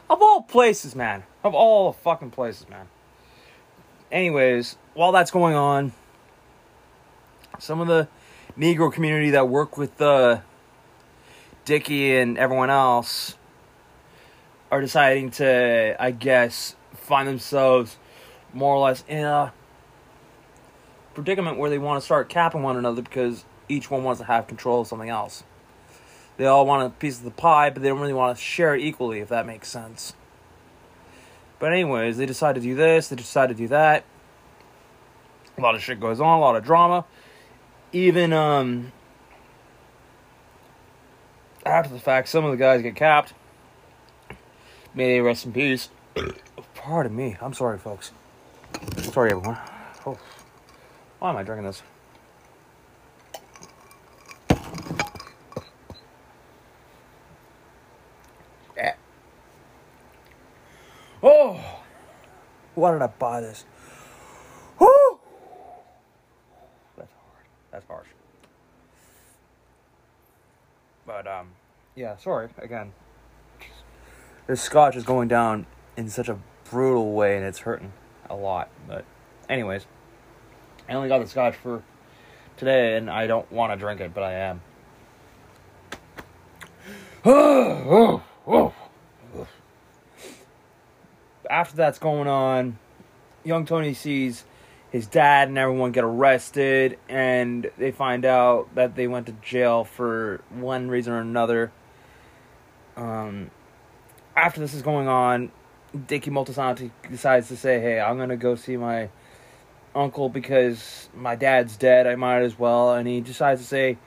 Of 0.10 0.22
all 0.22 0.42
places, 0.42 0.96
man. 0.96 1.24
Of 1.44 1.54
all 1.54 1.92
fucking 1.92 2.32
places, 2.32 2.70
man. 2.70 2.88
Anyways, 4.12 4.78
while 4.94 5.12
that's 5.12 5.32
going 5.32 5.56
on, 5.56 5.92
some 7.60 7.82
of 7.82 7.88
the 7.88 8.08
Negro 8.58 8.92
community 8.92 9.32
that 9.32 9.50
work 9.50 9.78
with 9.78 10.02
uh, 10.02 10.40
Dickie 11.66 12.16
and 12.16 12.38
everyone 12.38 12.70
else 12.70 13.36
are 14.72 14.80
deciding 14.80 15.32
to, 15.32 15.96
I 16.00 16.12
guess, 16.12 16.77
find 17.08 17.28
themselves 17.28 17.98
more 18.54 18.76
or 18.76 18.86
less 18.86 19.04
in 19.08 19.24
a 19.24 19.54
predicament 21.14 21.58
where 21.58 21.70
they 21.70 21.78
want 21.78 22.02
to 22.02 22.06
start 22.06 22.30
capping 22.30 22.64
one 22.64 22.78
another 22.78 23.02
because 23.02 23.46
each 23.70 23.90
one 23.90 24.04
wants 24.04 24.20
to 24.22 24.28
have 24.28 24.48
control 24.48 24.82
of 24.82 24.88
something 24.88 25.10
else. 25.10 25.44
They 26.38 26.46
all 26.46 26.66
want 26.66 26.86
a 26.86 26.90
piece 26.92 27.18
of 27.18 27.24
the 27.24 27.32
pie, 27.32 27.72
but 27.72 27.82
they 27.82 27.90
don't 27.90 28.00
really 28.00 28.14
want 28.14 28.38
to 28.38 28.44
share 28.44 28.76
it 28.76 28.82
equally, 28.82 29.20
if 29.20 29.30
that 29.30 29.48
makes 29.48 29.68
sense. 29.68 30.14
But, 31.60 31.74
anyways, 31.74 32.18
they 32.18 32.28
decide 32.28 32.54
to 32.56 32.62
do 32.62 32.76
this, 32.76 33.08
they 33.08 33.16
decide 33.16 33.50
to 33.50 33.56
do 33.56 33.68
that. 33.70 34.06
A 35.58 35.62
lot 35.62 35.74
of 35.74 35.82
shit 35.82 36.00
goes 36.00 36.22
on, 36.22 36.38
a 36.38 36.40
lot 36.40 36.56
of 36.56 36.64
drama 36.64 37.06
even 37.92 38.34
um, 38.34 38.92
after 41.66 41.92
the 41.92 42.00
fact, 42.00 42.30
some 42.30 42.46
of 42.46 42.52
the 42.52 42.58
guys 42.58 42.82
get 42.82 42.96
capped. 42.96 43.34
May 44.94 45.14
they 45.14 45.22
rest 45.22 45.46
in 45.46 45.54
peace. 45.54 45.90
Pardon 46.88 47.14
me. 47.14 47.36
I'm 47.42 47.52
sorry, 47.52 47.78
folks. 47.78 48.14
sorry, 49.12 49.32
everyone. 49.32 49.58
Oh. 50.06 50.18
Why 51.20 51.32
am 51.32 51.36
I 51.36 51.44
drinking 51.44 51.66
this? 51.66 51.84
Eh. 58.78 58.94
Oh, 61.22 61.60
why 62.76 62.94
did 62.94 63.02
I 63.02 63.08
buy 63.08 63.42
this? 63.42 63.66
That's 66.96 67.12
hard. 67.12 67.46
That's 67.70 67.86
harsh. 67.86 68.08
But 71.06 71.28
um, 71.28 71.50
yeah. 71.98 72.16
Sorry 72.16 72.48
again. 72.60 72.94
This 74.48 74.62
scotch 74.62 74.96
is 74.96 75.04
going 75.04 75.28
down 75.28 75.66
in 75.98 76.10
such 76.10 76.30
a 76.30 76.38
brutal 76.70 77.14
way, 77.14 77.38
and 77.38 77.46
it's 77.46 77.60
hurting 77.60 77.94
a 78.30 78.36
lot. 78.36 78.70
But, 78.88 79.06
anyways, 79.50 79.86
I 80.88 80.94
only 80.94 81.10
got 81.10 81.20
the 81.20 81.28
scotch 81.28 81.56
for 81.56 81.84
today, 82.58 82.98
and 82.98 83.10
I 83.10 83.28
don't 83.28 83.52
want 83.52 83.74
to 83.74 83.78
drink 83.78 84.02
it, 84.02 84.14
but 84.14 84.24
I 84.24 84.34
am. 84.34 84.62
After 91.50 91.76
that's 91.76 92.00
going 92.00 92.28
on, 92.28 92.78
young 93.44 93.66
Tony 93.66 93.94
sees 93.94 94.46
his 94.92 95.08
dad 95.08 95.50
and 95.50 95.58
everyone 95.58 95.92
get 95.92 96.04
arrested, 96.04 96.98
and 97.10 97.70
they 97.78 97.92
find 97.92 98.26
out 98.26 98.74
that 98.76 98.96
they 98.96 99.08
went 99.08 99.26
to 99.26 99.34
jail 99.34 99.84
for 99.84 100.42
one 100.50 100.90
reason 100.90 101.14
or 101.14 101.20
another. 101.20 101.72
Um, 102.96 103.52
after 104.36 104.62
this 104.62 104.74
is 104.74 104.82
going 104.82 105.08
on, 105.08 105.52
Dickie 105.96 106.32
Moltisanti 106.32 106.92
decides 107.10 107.48
to 107.48 107.56
say, 107.56 107.80
"Hey, 107.80 108.00
I'm 108.00 108.18
gonna 108.18 108.38
go 108.38 108.56
see 108.56 108.78
my 108.78 109.10
uncle 109.96 110.30
because 110.30 111.10
my 111.16 111.36
dad's 111.36 111.78
dead. 111.78 112.08
I 112.08 112.16
might 112.16 112.42
as 112.42 112.60
well." 112.60 112.94
And 112.94 113.08
he 113.08 113.22
decides 113.22 113.62
to 113.62 113.68
say, 113.68 113.98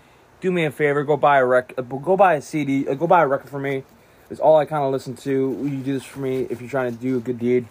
"Do 0.40 0.52
me 0.52 0.64
a 0.64 0.70
favor, 0.70 1.04
go 1.04 1.16
buy 1.16 1.38
a 1.38 1.44
rec, 1.44 1.72
uh, 1.78 1.82
go 1.82 2.16
buy 2.16 2.34
a 2.34 2.42
CD, 2.42 2.86
uh, 2.86 2.94
go 2.94 3.06
buy 3.06 3.22
a 3.22 3.26
record 3.26 3.50
for 3.50 3.58
me. 3.58 3.84
It's 4.28 4.40
all 4.40 4.56
I 4.56 4.64
kind 4.66 4.84
of 4.84 4.92
listen 4.92 5.16
to. 5.16 5.50
Will 5.50 5.68
you 5.68 5.82
do 5.82 5.94
this 5.94 6.04
for 6.04 6.20
me 6.20 6.42
if 6.50 6.60
you're 6.60 6.70
trying 6.70 6.94
to 6.94 6.98
do 6.98 7.16
a 7.16 7.20
good 7.20 7.38
deed?" 7.38 7.66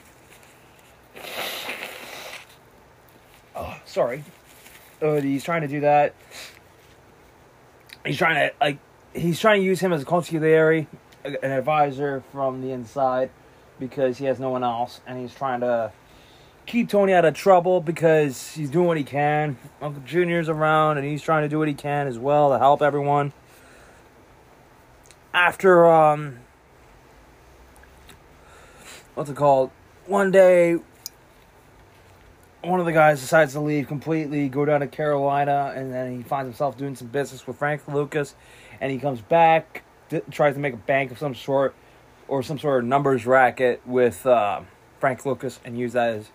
Oh, 3.56 3.78
sorry. 3.86 4.24
Uh, 5.02 5.22
he's 5.22 5.44
trying 5.44 5.62
to 5.62 5.68
do 5.68 5.82
that. 5.82 6.14
He's 8.06 8.18
trying 8.18 8.36
to 8.36 8.56
like 8.60 8.80
he's 9.14 9.40
trying 9.40 9.62
to 9.62 9.66
use 9.66 9.80
him 9.80 9.94
as 9.94 10.02
a 10.02 10.06
consigliere 10.06 10.88
an 11.24 11.52
advisor 11.52 12.24
from 12.32 12.62
the 12.62 12.72
inside 12.72 13.30
because 13.80 14.18
he 14.18 14.26
has 14.26 14.40
no 14.40 14.50
one 14.50 14.64
else, 14.64 15.02
and 15.08 15.20
he's 15.20 15.34
trying 15.34 15.62
to 15.62 15.92
keep 16.66 16.90
Tony 16.90 17.14
out 17.14 17.26
of 17.26 17.34
trouble 17.34 17.82
because 17.82 18.52
he's 18.54 18.70
doing 18.70 18.88
what 18.88 18.98
he 18.98 19.04
can. 19.04 19.58
Uncle 19.82 20.02
Junior's 20.06 20.50
around, 20.50 20.98
and 20.98 21.08
he's 21.08 21.22
trying 21.22 21.44
to 21.44 21.50
do 21.50 21.60
what 21.60 21.68
he 21.68 21.74
can 21.74 22.08
as 22.08 22.20
well 22.20 22.52
to 22.52 22.60
help 22.60 22.82
everyone. 22.82 23.34
After 25.34 25.86
um, 25.86 26.40
what's 29.16 29.30
it 29.30 29.36
called? 29.36 29.72
One 30.06 30.32
day, 30.32 30.78
one 32.64 32.80
of 32.80 32.86
the 32.86 32.92
guys 32.92 33.22
decides 33.22 33.54
to 33.54 33.60
leave 33.60 33.88
completely, 33.88 34.50
go 34.50 34.66
down 34.66 34.82
to 34.82 34.88
Carolina, 34.88 35.74
and 35.76 35.94
then 35.94 36.18
he 36.18 36.24
finds 36.24 36.48
himself 36.48 36.78
doing 36.78 36.96
some 36.96 37.08
business 37.08 37.46
with 37.46 37.58
Frank 37.58 37.88
Lucas, 37.88 38.36
and 38.82 38.92
he 38.92 38.98
comes 38.98 39.22
back 39.22 39.84
tries 40.32 40.56
to 40.56 40.60
make 40.60 40.74
a 40.74 40.78
bank 40.78 41.12
of 41.12 41.20
some 41.20 41.36
sort 41.36 41.76
or 42.30 42.44
some 42.44 42.60
sort 42.60 42.84
of 42.84 42.88
numbers 42.88 43.26
racket 43.26 43.82
with 43.86 44.26
uh, 44.26 44.62
Frank 45.00 45.26
Lucas 45.26 45.60
and 45.66 45.78
use 45.78 45.94
that 45.94 46.10
as 46.10 46.30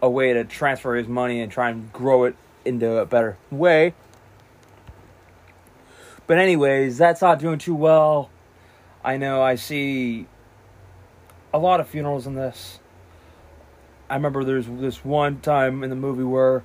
a 0.00 0.08
way 0.08 0.32
to 0.32 0.44
transfer 0.44 0.94
his 0.94 1.08
money 1.08 1.40
and 1.40 1.50
try 1.50 1.70
and 1.70 1.92
grow 1.92 2.24
it 2.24 2.36
into 2.64 2.96
a 2.96 3.04
better 3.04 3.36
way. 3.50 3.94
But 6.26 6.38
anyways, 6.38 6.96
that's 6.96 7.20
not 7.20 7.38
doing 7.38 7.58
too 7.58 7.74
well. 7.74 8.30
I 9.04 9.18
know 9.18 9.42
I 9.42 9.56
see 9.56 10.26
a 11.52 11.58
lot 11.58 11.80
of 11.80 11.88
funerals 11.88 12.26
in 12.26 12.34
this. 12.34 12.80
I 14.08 14.14
remember 14.14 14.44
there's 14.44 14.66
this 14.66 15.04
one 15.04 15.40
time 15.40 15.82
in 15.82 15.90
the 15.90 15.96
movie 15.96 16.22
where 16.22 16.62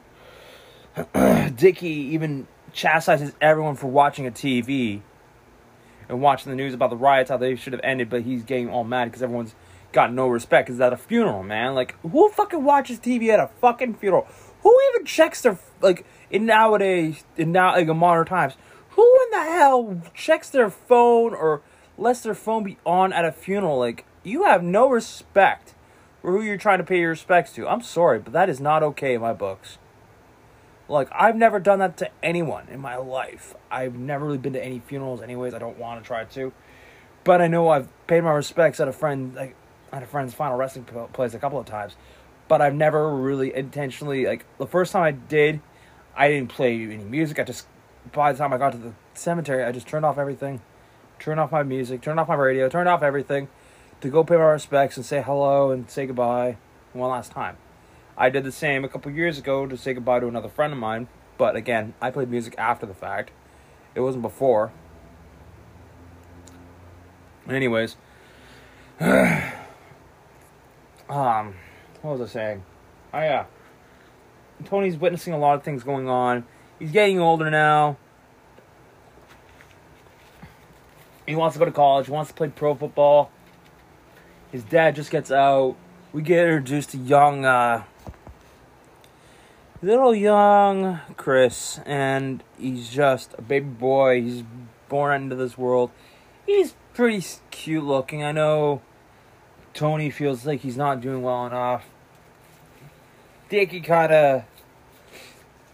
Dickie 1.55 1.87
even 1.87 2.47
chastises 2.71 3.33
everyone 3.41 3.75
for 3.75 3.87
watching 3.87 4.27
a 4.27 4.31
TV 4.31 5.01
and 6.09 6.21
watching 6.21 6.49
the 6.49 6.55
news 6.55 6.73
about 6.73 6.89
the 6.89 6.97
riots, 6.97 7.29
how 7.29 7.37
they 7.37 7.55
should 7.55 7.73
have 7.73 7.81
ended, 7.83 8.09
but 8.09 8.23
he's 8.23 8.43
getting 8.43 8.69
all 8.69 8.83
mad 8.83 9.05
because 9.05 9.21
everyone's 9.21 9.55
got 9.91 10.11
no 10.11 10.27
respect. 10.27 10.69
Is 10.69 10.77
that 10.77 10.91
a 10.91 10.97
funeral, 10.97 11.43
man? 11.43 11.75
Like, 11.75 11.95
who 12.01 12.29
fucking 12.29 12.63
watches 12.63 12.99
TV 12.99 13.29
at 13.29 13.39
a 13.39 13.49
fucking 13.61 13.95
funeral? 13.95 14.27
Who 14.63 14.75
even 14.91 15.05
checks 15.05 15.41
their 15.41 15.57
like 15.81 16.05
in 16.29 16.45
nowadays 16.45 17.23
in 17.37 17.51
now 17.51 17.73
like 17.73 17.87
in 17.87 17.97
modern 17.97 18.25
times? 18.25 18.55
Who 18.91 19.19
in 19.23 19.31
the 19.31 19.51
hell 19.51 20.01
checks 20.13 20.49
their 20.49 20.69
phone 20.69 21.33
or 21.33 21.61
lets 21.97 22.21
their 22.21 22.33
phone 22.33 22.63
be 22.63 22.77
on 22.85 23.13
at 23.13 23.23
a 23.23 23.31
funeral? 23.31 23.79
Like, 23.79 24.05
you 24.23 24.43
have 24.43 24.63
no 24.63 24.89
respect 24.89 25.75
for 26.21 26.31
who 26.31 26.41
you're 26.41 26.57
trying 26.57 26.79
to 26.79 26.83
pay 26.83 26.99
your 26.99 27.11
respects 27.11 27.53
to. 27.53 27.67
I'm 27.67 27.81
sorry, 27.81 28.19
but 28.19 28.33
that 28.33 28.49
is 28.49 28.59
not 28.59 28.83
okay 28.83 29.13
in 29.13 29.21
my 29.21 29.33
books. 29.33 29.77
Like, 30.89 31.07
I've 31.11 31.35
never 31.35 31.59
done 31.59 31.79
that 31.79 31.97
to 31.97 32.09
anyone 32.23 32.67
in 32.69 32.79
my 32.79 32.95
life. 32.95 33.53
I've 33.69 33.93
never 33.93 34.25
really 34.25 34.39
been 34.39 34.53
to 34.53 34.63
any 34.63 34.79
funerals, 34.79 35.21
anyways. 35.21 35.53
I 35.53 35.59
don't 35.59 35.77
want 35.77 36.01
to 36.01 36.07
try 36.07 36.25
to. 36.25 36.51
But 37.23 37.41
I 37.41 37.47
know 37.47 37.69
I've 37.69 37.87
paid 38.07 38.23
my 38.23 38.31
respects 38.31 38.79
at 38.79 38.87
a 38.87 38.91
friend, 38.91 39.35
like, 39.35 39.55
at 39.93 40.01
a 40.01 40.07
friend's 40.07 40.33
final 40.33 40.57
resting 40.57 40.83
place 41.13 41.35
a 41.35 41.39
couple 41.39 41.59
of 41.59 41.67
times. 41.67 41.95
But 42.47 42.61
I've 42.61 42.73
never 42.73 43.15
really 43.15 43.53
intentionally, 43.55 44.25
like, 44.25 44.45
the 44.57 44.65
first 44.65 44.91
time 44.91 45.03
I 45.03 45.11
did, 45.11 45.61
I 46.15 46.27
didn't 46.27 46.49
play 46.49 46.73
any 46.73 46.97
music. 47.03 47.37
I 47.37 47.43
just, 47.43 47.67
by 48.11 48.31
the 48.31 48.39
time 48.39 48.51
I 48.51 48.57
got 48.57 48.71
to 48.71 48.79
the 48.79 48.93
cemetery, 49.13 49.63
I 49.63 49.71
just 49.71 49.87
turned 49.87 50.05
off 50.05 50.17
everything. 50.17 50.61
Turned 51.19 51.39
off 51.39 51.51
my 51.51 51.63
music, 51.63 52.01
turned 52.01 52.19
off 52.19 52.29
my 52.29 52.35
radio, 52.35 52.67
turned 52.67 52.89
off 52.89 53.03
everything 53.03 53.49
to 54.01 54.09
go 54.09 54.23
pay 54.23 54.37
my 54.37 54.43
respects 54.43 54.97
and 54.97 55.05
say 55.05 55.21
hello 55.21 55.69
and 55.69 55.89
say 55.91 56.07
goodbye 56.07 56.57
one 56.93 57.11
last 57.11 57.31
time. 57.31 57.57
I 58.21 58.29
did 58.29 58.43
the 58.43 58.51
same 58.51 58.83
a 58.83 58.89
couple 58.89 59.13
years 59.13 59.37
ago 59.37 59.65
to 59.65 59.77
say 59.77 59.93
goodbye 59.93 60.19
to 60.19 60.27
another 60.27 60.49
friend 60.49 60.73
of 60.73 60.79
mine. 60.79 61.07
But 61.37 61.55
again, 61.55 61.93
I 62.01 62.11
played 62.11 62.29
music 62.29 62.53
after 62.57 62.85
the 62.85 62.93
fact. 62.93 63.31
It 63.95 64.01
wasn't 64.01 64.23
before. 64.23 64.73
Anyways, 67.47 67.95
um, 68.99 69.55
what 71.09 72.19
was 72.19 72.21
I 72.21 72.25
saying? 72.25 72.63
Oh 73.13 73.19
yeah, 73.19 73.45
Tony's 74.65 74.97
witnessing 74.97 75.33
a 75.33 75.39
lot 75.39 75.55
of 75.55 75.63
things 75.63 75.83
going 75.83 76.09
on. 76.09 76.45
He's 76.77 76.91
getting 76.91 77.19
older 77.19 77.49
now. 77.49 77.97
He 81.25 81.35
wants 81.35 81.55
to 81.55 81.59
go 81.59 81.65
to 81.65 81.71
college. 81.71 82.07
He 82.07 82.11
wants 82.11 82.31
to 82.31 82.35
play 82.35 82.49
pro 82.49 82.75
football. 82.75 83.31
His 84.51 84.63
dad 84.63 84.95
just 84.95 85.09
gets 85.09 85.31
out. 85.31 85.77
We 86.11 86.21
get 86.21 86.45
introduced 86.45 86.89
to 86.91 86.97
young 86.97 87.45
uh, 87.45 87.83
little 89.81 90.13
young 90.13 90.99
Chris, 91.15 91.79
and 91.85 92.43
he's 92.57 92.89
just 92.89 93.33
a 93.37 93.41
baby 93.41 93.67
boy. 93.67 94.21
He's 94.21 94.43
born 94.89 95.23
into 95.23 95.35
this 95.35 95.57
world. 95.57 95.91
He's 96.45 96.75
pretty 96.93 97.25
cute 97.51 97.83
looking. 97.83 98.23
I 98.23 98.31
know 98.31 98.81
Tony 99.73 100.09
feels 100.09 100.45
like 100.45 100.61
he's 100.61 100.77
not 100.77 101.01
doing 101.01 101.21
well 101.21 101.45
enough. 101.45 101.85
Dickie 103.49 103.81
kind 103.81 104.11
of 104.11 104.43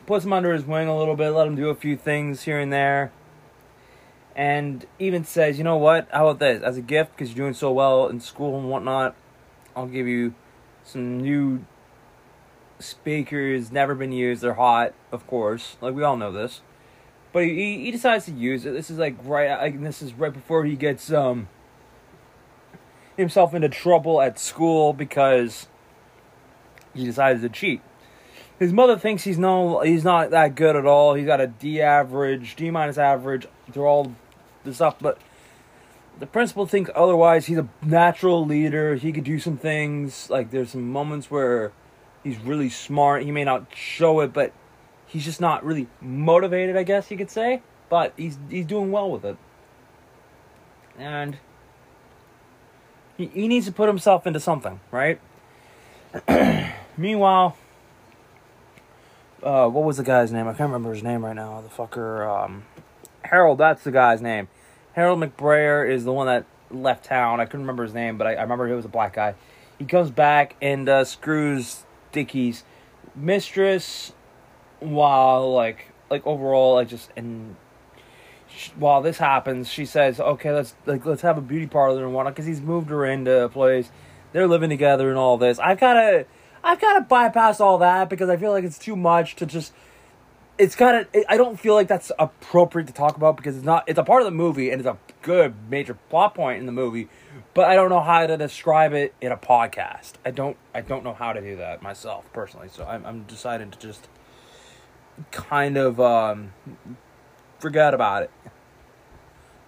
puts 0.05 0.23
him 0.23 0.33
under 0.33 0.53
his 0.53 0.65
wing 0.65 0.87
a 0.87 0.97
little 0.97 1.15
bit, 1.15 1.31
let 1.31 1.47
him 1.47 1.55
do 1.55 1.69
a 1.69 1.75
few 1.75 1.97
things 1.97 2.43
here 2.43 2.59
and 2.59 2.71
there. 2.71 3.11
And 4.35 4.85
even 4.99 5.23
says, 5.23 5.57
you 5.57 5.63
know 5.63 5.77
what? 5.77 6.07
How 6.11 6.27
about 6.27 6.39
this? 6.39 6.61
As 6.61 6.77
a 6.77 6.81
gift, 6.81 7.15
because 7.15 7.29
you're 7.29 7.45
doing 7.45 7.53
so 7.53 7.71
well 7.71 8.07
in 8.07 8.19
school 8.19 8.59
and 8.59 8.69
whatnot, 8.69 9.15
I'll 9.75 9.87
give 9.87 10.07
you 10.07 10.35
some 10.83 11.21
new 11.21 11.65
speakers 12.79 13.71
never 13.71 13.95
been 13.95 14.11
used. 14.11 14.41
They're 14.41 14.53
hot, 14.53 14.93
of 15.11 15.25
course. 15.27 15.77
Like 15.81 15.95
we 15.95 16.03
all 16.03 16.17
know 16.17 16.31
this. 16.31 16.61
But 17.31 17.45
he 17.45 17.85
he 17.85 17.91
decides 17.91 18.25
to 18.25 18.31
use 18.31 18.65
it. 18.65 18.73
This 18.73 18.89
is 18.89 18.97
like 18.97 19.15
right. 19.23 19.49
Like, 19.57 19.81
this 19.81 20.01
is 20.01 20.13
right 20.13 20.33
before 20.33 20.65
he 20.65 20.75
gets 20.75 21.11
um 21.11 21.49
himself 23.17 23.53
into 23.53 23.69
trouble 23.69 24.21
at 24.21 24.39
school 24.39 24.93
because 24.93 25.67
he 26.93 27.05
decides 27.05 27.41
to 27.41 27.49
cheat. 27.49 27.81
His 28.57 28.71
mother 28.71 28.97
thinks 28.97 29.23
he's 29.23 29.37
no 29.37 29.81
he's 29.81 30.03
not 30.03 30.29
that 30.31 30.55
good 30.55 30.75
at 30.75 30.85
all. 30.85 31.13
He's 31.13 31.25
got 31.25 31.41
a 31.41 31.47
D 31.47 31.81
average, 31.81 32.55
D 32.55 32.71
minus 32.71 32.97
average 32.97 33.47
through 33.71 33.85
all 33.85 34.15
the 34.63 34.73
stuff, 34.73 34.95
but 34.99 35.17
the 36.17 36.25
principal 36.25 36.65
thinks 36.65 36.89
otherwise. 36.95 37.47
He's 37.47 37.57
a 37.57 37.67
natural 37.81 38.45
leader. 38.45 38.95
He 38.95 39.11
could 39.11 39.25
do 39.25 39.39
some 39.39 39.57
things. 39.57 40.29
Like 40.29 40.51
there's 40.51 40.71
some 40.71 40.89
moments 40.89 41.29
where 41.29 41.73
he's 42.25 42.39
really 42.39 42.69
smart. 42.69 43.23
He 43.23 43.31
may 43.31 43.45
not 43.45 43.67
show 43.73 44.19
it, 44.19 44.33
but 44.33 44.51
he's 45.05 45.23
just 45.23 45.39
not 45.39 45.63
really 45.63 45.87
motivated, 46.01 46.75
I 46.75 46.83
guess 46.83 47.09
you 47.09 47.17
could 47.17 47.31
say. 47.31 47.61
But 47.87 48.11
he's 48.17 48.37
he's 48.49 48.65
doing 48.65 48.91
well 48.91 49.09
with 49.09 49.23
it. 49.23 49.37
And 50.97 51.37
he, 53.15 53.27
he 53.27 53.47
needs 53.47 53.67
to 53.67 53.71
put 53.71 53.87
himself 53.87 54.27
into 54.27 54.39
something, 54.39 54.81
right? 54.91 55.21
Meanwhile, 56.97 57.55
uh, 59.43 59.69
what 59.69 59.83
was 59.83 59.97
the 59.97 60.03
guy's 60.03 60.31
name? 60.31 60.47
I 60.47 60.51
can't 60.51 60.71
remember 60.71 60.93
his 60.93 61.03
name 61.03 61.23
right 61.23 61.35
now. 61.35 61.61
The 61.61 61.69
fucker, 61.69 62.27
um, 62.27 62.63
Harold. 63.23 63.59
That's 63.59 63.83
the 63.83 63.91
guy's 63.91 64.21
name. 64.21 64.47
Harold 64.93 65.19
McBrayer 65.19 65.87
is 65.87 66.05
the 66.05 66.13
one 66.13 66.27
that 66.27 66.45
left 66.71 67.05
town. 67.05 67.39
I 67.39 67.45
couldn't 67.45 67.61
remember 67.61 67.83
his 67.83 67.93
name, 67.93 68.17
but 68.17 68.25
I, 68.25 68.35
I 68.35 68.41
remember 68.41 68.67
he 68.67 68.73
was 68.73 68.85
a 68.85 68.89
black 68.89 69.13
guy. 69.13 69.35
He 69.77 69.85
comes 69.85 70.09
back 70.09 70.55
and 70.61 70.87
uh, 70.87 71.03
screws 71.03 71.84
Dickie's 72.15 72.63
mistress 73.15 74.13
while 74.79 75.53
like 75.53 75.91
like 76.09 76.25
overall 76.25 76.75
like 76.75 76.87
just 76.87 77.11
and 77.15 77.55
sh- 78.49 78.69
while 78.77 79.01
this 79.01 79.17
happens 79.17 79.69
she 79.69 79.85
says 79.85 80.19
okay 80.19 80.51
let's 80.51 80.75
like 80.85 81.05
let's 81.05 81.21
have 81.21 81.37
a 81.37 81.41
beauty 81.41 81.67
parlor 81.67 82.03
and 82.03 82.13
whatnot 82.13 82.33
because 82.33 82.45
he's 82.45 82.61
moved 82.61 82.89
her 82.89 83.05
into 83.05 83.43
a 83.43 83.49
place. 83.49 83.91
They're 84.33 84.47
living 84.47 84.69
together 84.69 85.09
and 85.09 85.17
all 85.17 85.37
this. 85.37 85.59
I've 85.59 85.79
kind 85.79 85.97
of 85.97 86.25
i've 86.65 86.81
kind 86.81 86.97
of 86.97 87.07
bypassed 87.07 87.59
all 87.59 87.77
that 87.77 88.09
because 88.09 88.27
i 88.27 88.35
feel 88.35 88.51
like 88.51 88.63
it's 88.63 88.79
too 88.79 88.95
much 88.95 89.35
to 89.35 89.45
just 89.45 89.71
it's 90.57 90.75
kind 90.75 90.97
of 90.97 91.23
i 91.29 91.37
don't 91.37 91.59
feel 91.59 91.75
like 91.75 91.87
that's 91.87 92.11
appropriate 92.17 92.87
to 92.87 92.93
talk 92.93 93.15
about 93.15 93.37
because 93.37 93.55
it's 93.55 93.65
not 93.65 93.83
it's 93.87 93.99
a 93.99 94.03
part 94.03 94.21
of 94.21 94.25
the 94.25 94.31
movie 94.31 94.71
and 94.71 94.81
it's 94.81 94.87
a 94.87 94.97
good 95.21 95.53
major 95.69 95.93
plot 96.09 96.33
point 96.33 96.59
in 96.59 96.65
the 96.65 96.71
movie 96.71 97.07
but 97.53 97.65
i 97.65 97.75
don't 97.75 97.89
know 97.89 98.01
how 98.01 98.25
to 98.25 98.37
describe 98.37 98.93
it 98.93 99.13
in 99.21 99.31
a 99.31 99.37
podcast. 99.37 100.13
I 100.25 100.31
don't 100.31 100.57
i 100.73 100.81
don't 100.81 101.03
know 101.03 101.13
how 101.13 101.33
to 101.33 101.41
do 101.41 101.57
that 101.57 101.81
myself 101.81 102.31
personally. 102.33 102.69
So 102.71 102.85
i'm, 102.85 103.05
I'm 103.05 103.23
deciding 103.23 103.71
to 103.71 103.79
just 103.79 104.07
kind 105.31 105.77
of 105.77 105.99
um 105.99 106.53
forget 107.59 107.93
about 107.93 108.23
it. 108.23 108.31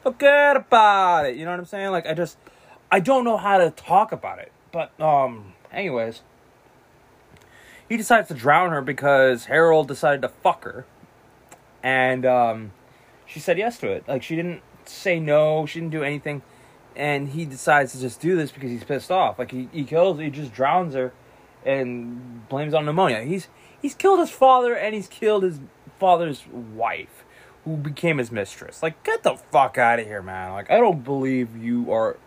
Forget 0.04 0.56
about 0.56 1.26
it. 1.26 1.36
You 1.36 1.46
know 1.46 1.52
what 1.52 1.60
i'm 1.60 1.66
saying? 1.66 1.92
Like 1.92 2.08
i 2.08 2.14
just 2.14 2.38
i 2.92 3.00
don't 3.00 3.24
know 3.24 3.38
how 3.38 3.58
to 3.58 3.72
talk 3.72 4.12
about 4.12 4.40
it. 4.40 4.52
But 4.72 5.00
um 5.00 5.54
anyways. 5.72 6.22
He 7.90 7.96
decides 7.96 8.28
to 8.28 8.34
drown 8.34 8.72
her 8.72 8.82
because 8.82 9.46
Harold 9.46 9.88
decided 9.88 10.22
to 10.22 10.30
fuck 10.30 10.64
her. 10.66 10.86
And 11.82 12.26
um, 12.26 12.72
she 13.26 13.40
said 13.40 13.58
yes 13.58 13.78
to 13.80 13.90
it. 13.90 14.04
Like, 14.08 14.24
she 14.24 14.36
didn't 14.36 14.62
say 14.86 15.20
no, 15.20 15.66
she 15.66 15.80
didn't 15.80 15.94
do 15.94 16.04
anything. 16.04 16.42
And 16.98 17.30
he 17.30 17.46
decides 17.46 17.94
to 17.94 18.02
just 18.02 18.20
do 18.20 18.36
this 18.36 18.52
because 18.52 18.72
he's 18.72 18.84
pissed 18.84 19.12
off. 19.12 19.38
Like, 19.40 19.52
he, 19.52 19.70
he 19.72 19.84
kills, 19.84 20.20
he 20.20 20.30
just 20.30 20.52
drowns 20.52 20.96
her 20.96 21.14
and 21.64 22.50
blames 22.50 22.74
on 22.74 22.86
pneumonia. 22.86 23.22
He's, 23.22 23.48
he's 23.80 23.94
killed 23.94 24.20
his 24.20 24.32
father 24.32 24.76
and 24.76 24.96
he's 24.96 25.08
killed 25.08 25.44
his 25.44 25.60
father's 26.00 26.46
wife, 26.48 27.24
who 27.66 27.78
became 27.78 28.18
his 28.18 28.32
mistress. 28.32 28.82
Like, 28.82 29.04
get 29.04 29.22
the 29.22 29.36
fuck 29.36 29.78
out 29.78 30.00
of 30.00 30.08
here, 30.08 30.24
man. 30.24 30.54
Like, 30.54 30.72
I 30.72 30.78
don't 30.78 31.04
believe 31.04 31.56
you 31.56 31.94
are 31.94 32.18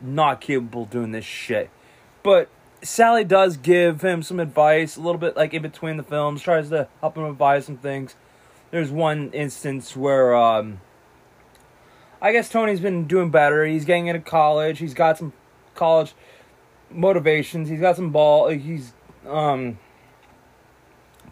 not 0.00 0.42
capable 0.42 0.82
of 0.82 0.90
doing 0.90 1.12
this 1.12 1.24
shit. 1.24 1.70
But 2.22 2.48
Sally 2.82 3.24
does 3.24 3.56
give 3.56 4.02
him 4.02 4.22
some 4.22 4.40
advice, 4.40 4.96
a 4.96 5.00
little 5.00 5.18
bit 5.18 5.36
like 5.36 5.54
in 5.54 5.62
between 5.62 5.96
the 5.96 6.02
films, 6.02 6.42
tries 6.42 6.68
to 6.68 6.88
help 7.00 7.16
him 7.16 7.24
advise 7.24 7.64
some 7.64 7.78
things. 7.78 8.14
There's 8.70 8.90
one 8.90 9.30
instance 9.32 9.96
where 9.96 10.34
um, 10.34 10.80
I 12.22 12.30
guess 12.30 12.48
Tony's 12.48 12.78
been 12.78 13.08
doing 13.08 13.30
better. 13.30 13.66
He's 13.66 13.84
getting 13.84 14.06
into 14.06 14.20
college. 14.20 14.78
He's 14.78 14.94
got 14.94 15.18
some 15.18 15.32
college 15.74 16.14
motivations. 16.88 17.68
He's 17.68 17.80
got 17.80 17.96
some 17.96 18.10
ball. 18.10 18.48
He's 18.48 18.92
um, 19.28 19.76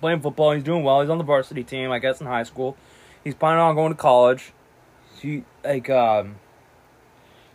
playing 0.00 0.20
football. 0.20 0.50
He's 0.50 0.64
doing 0.64 0.82
well. 0.82 1.00
He's 1.00 1.08
on 1.08 1.18
the 1.18 1.24
varsity 1.24 1.62
team, 1.62 1.92
I 1.92 2.00
guess, 2.00 2.20
in 2.20 2.26
high 2.26 2.42
school. 2.42 2.76
He's 3.22 3.36
planning 3.36 3.60
on 3.60 3.76
going 3.76 3.92
to 3.92 3.96
college. 3.96 4.52
He 5.20 5.44
like 5.62 5.88
um, 5.88 6.36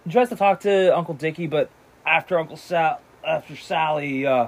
he 0.05 0.11
tries 0.11 0.29
to 0.29 0.37
talk 0.37 0.61
to 0.61 0.95
Uncle 0.95 1.15
Dickie, 1.15 1.47
but 1.47 1.69
after 2.05 2.39
Uncle 2.39 2.55
Sal 2.55 3.01
after 3.27 3.57
Sally 3.57 4.25
uh, 4.25 4.47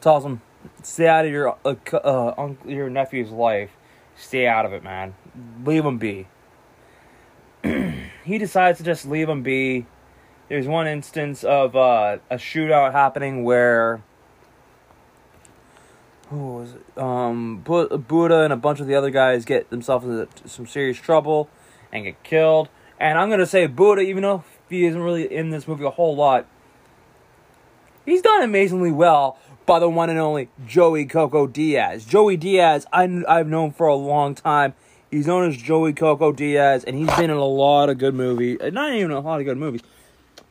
tells 0.00 0.24
him, 0.24 0.40
"Stay 0.82 1.08
out 1.08 1.26
of 1.26 1.30
your 1.30 1.58
uh, 1.64 1.74
uh, 1.92 2.34
uncle, 2.38 2.70
your 2.70 2.88
nephew's 2.88 3.30
life. 3.30 3.70
Stay 4.16 4.46
out 4.46 4.64
of 4.64 4.72
it, 4.72 4.82
man. 4.82 5.14
Leave 5.64 5.84
him 5.84 5.98
be." 5.98 6.26
he 8.24 8.38
decides 8.38 8.78
to 8.78 8.84
just 8.84 9.06
leave 9.06 9.28
him 9.28 9.42
be. 9.42 9.86
There's 10.48 10.66
one 10.66 10.86
instance 10.86 11.42
of 11.42 11.74
uh, 11.74 12.18
a 12.30 12.36
shootout 12.36 12.92
happening 12.92 13.44
where 13.44 14.02
who 16.28 16.54
was 16.56 16.74
it? 16.74 16.98
Um, 16.98 17.58
Buddha 17.58 18.42
and 18.42 18.52
a 18.52 18.56
bunch 18.56 18.80
of 18.80 18.86
the 18.86 18.94
other 18.94 19.10
guys 19.10 19.44
get 19.44 19.70
themselves 19.70 20.06
into 20.06 20.48
some 20.48 20.66
serious 20.66 20.98
trouble 20.98 21.48
and 21.92 22.04
get 22.04 22.22
killed. 22.22 22.68
And 22.98 23.18
I'm 23.18 23.30
gonna 23.30 23.46
say 23.46 23.66
Buddha, 23.66 24.02
even 24.02 24.22
though 24.22 24.44
he 24.68 24.84
isn't 24.84 25.00
really 25.00 25.32
in 25.32 25.50
this 25.50 25.66
movie 25.66 25.84
a 25.84 25.90
whole 25.90 26.14
lot, 26.14 26.46
he's 28.04 28.22
done 28.22 28.42
amazingly 28.42 28.92
well 28.92 29.38
by 29.66 29.78
the 29.78 29.88
one 29.88 30.10
and 30.10 30.18
only 30.18 30.48
Joey 30.66 31.06
Coco 31.06 31.46
Diaz. 31.46 32.04
Joey 32.04 32.36
Diaz, 32.36 32.86
I, 32.92 33.22
I've 33.26 33.48
known 33.48 33.72
for 33.72 33.86
a 33.86 33.94
long 33.94 34.34
time. 34.34 34.74
He's 35.14 35.28
known 35.28 35.48
as 35.48 35.56
Joey 35.56 35.92
Coco 35.92 36.32
Diaz, 36.32 36.82
and 36.82 36.96
he's 36.96 37.06
been 37.14 37.30
in 37.30 37.36
a 37.36 37.44
lot 37.44 37.88
of 37.88 37.98
good 37.98 38.14
movies. 38.14 38.58
uh, 38.60 38.70
Not 38.70 38.94
even 38.94 39.12
a 39.12 39.20
lot 39.20 39.38
of 39.38 39.46
good 39.46 39.56
movies. 39.56 39.80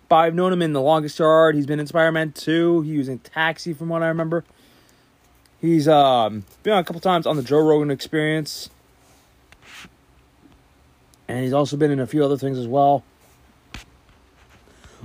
But 0.08 0.16
I've 0.16 0.36
known 0.36 0.54
him 0.54 0.62
in 0.62 0.72
The 0.72 0.80
Longest 0.80 1.20
Yard. 1.20 1.56
He's 1.56 1.66
been 1.66 1.82
in 1.82 1.88
Spider-Man 1.88 2.32
2. 2.32 2.84
He 2.84 2.98
was 2.98 3.10
in 3.10 3.20
Taxi, 3.20 3.74
from 3.74 3.90
what 3.90 4.04
I 4.04 4.08
remember. 4.08 4.46
He's 5.60 5.86
um, 5.90 6.46
been 6.64 6.72
on 6.72 6.80
a 6.80 6.84
couple 6.86 7.02
times 7.02 7.28
on 7.28 7.36
the 7.36 7.44
Joe 7.44 7.60
Rogan 7.60 7.92
Experience. 7.92 8.70
And 11.28 11.44
he's 11.44 11.52
also 11.52 11.76
been 11.76 11.92
in 11.92 12.00
a 12.00 12.08
few 12.08 12.24
other 12.24 12.38
things 12.38 12.58
as 12.58 12.68
well 12.68 13.04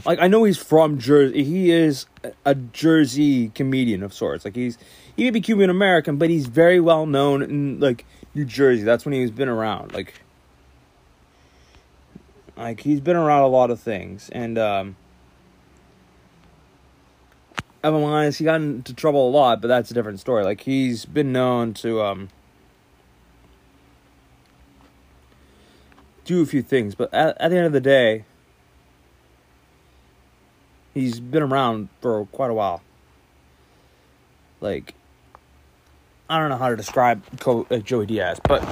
like 0.04 0.18
I 0.20 0.28
know 0.28 0.44
he's 0.44 0.58
from 0.58 0.98
Jersey. 0.98 1.44
He 1.44 1.70
is 1.70 2.06
a 2.44 2.54
Jersey 2.54 3.48
comedian 3.50 4.02
of 4.02 4.14
sorts. 4.14 4.44
Like 4.44 4.56
he's 4.56 4.78
he 5.16 5.24
may 5.24 5.30
be 5.30 5.40
Cuban 5.40 5.70
American, 5.70 6.16
but 6.16 6.30
he's 6.30 6.46
very 6.46 6.80
well 6.80 7.06
known 7.06 7.42
in 7.42 7.80
like 7.80 8.04
New 8.38 8.44
Jersey. 8.44 8.84
That's 8.84 9.04
when 9.04 9.12
he's 9.12 9.32
been 9.32 9.48
around. 9.48 9.92
Like 9.92 10.14
like 12.56 12.80
he's 12.80 13.00
been 13.00 13.16
around 13.16 13.42
a 13.42 13.48
lot 13.48 13.70
of 13.70 13.80
things, 13.80 14.30
and 14.30 14.56
um, 14.56 14.96
I'm 17.82 17.94
honest, 17.96 18.38
he 18.38 18.44
got 18.44 18.60
into 18.60 18.94
trouble 18.94 19.28
a 19.28 19.32
lot, 19.32 19.60
but 19.60 19.66
that's 19.66 19.90
a 19.90 19.94
different 19.94 20.20
story. 20.20 20.44
Like 20.44 20.60
he's 20.60 21.04
been 21.04 21.32
known 21.32 21.74
to 21.74 22.00
um. 22.00 22.28
Do 26.24 26.42
a 26.42 26.46
few 26.46 26.62
things, 26.62 26.94
but 26.94 27.12
at, 27.14 27.40
at 27.40 27.48
the 27.48 27.56
end 27.56 27.64
of 27.64 27.72
the 27.72 27.80
day, 27.80 28.26
he's 30.92 31.20
been 31.20 31.42
around 31.42 31.88
for 32.02 32.26
quite 32.26 32.50
a 32.50 32.54
while. 32.54 32.82
Like, 34.60 34.92
I 36.30 36.38
don't 36.38 36.50
know 36.50 36.58
how 36.58 36.68
to 36.68 36.76
describe 36.76 37.22
uh, 37.46 37.78
Joey 37.78 38.04
Diaz, 38.04 38.38
but 38.46 38.62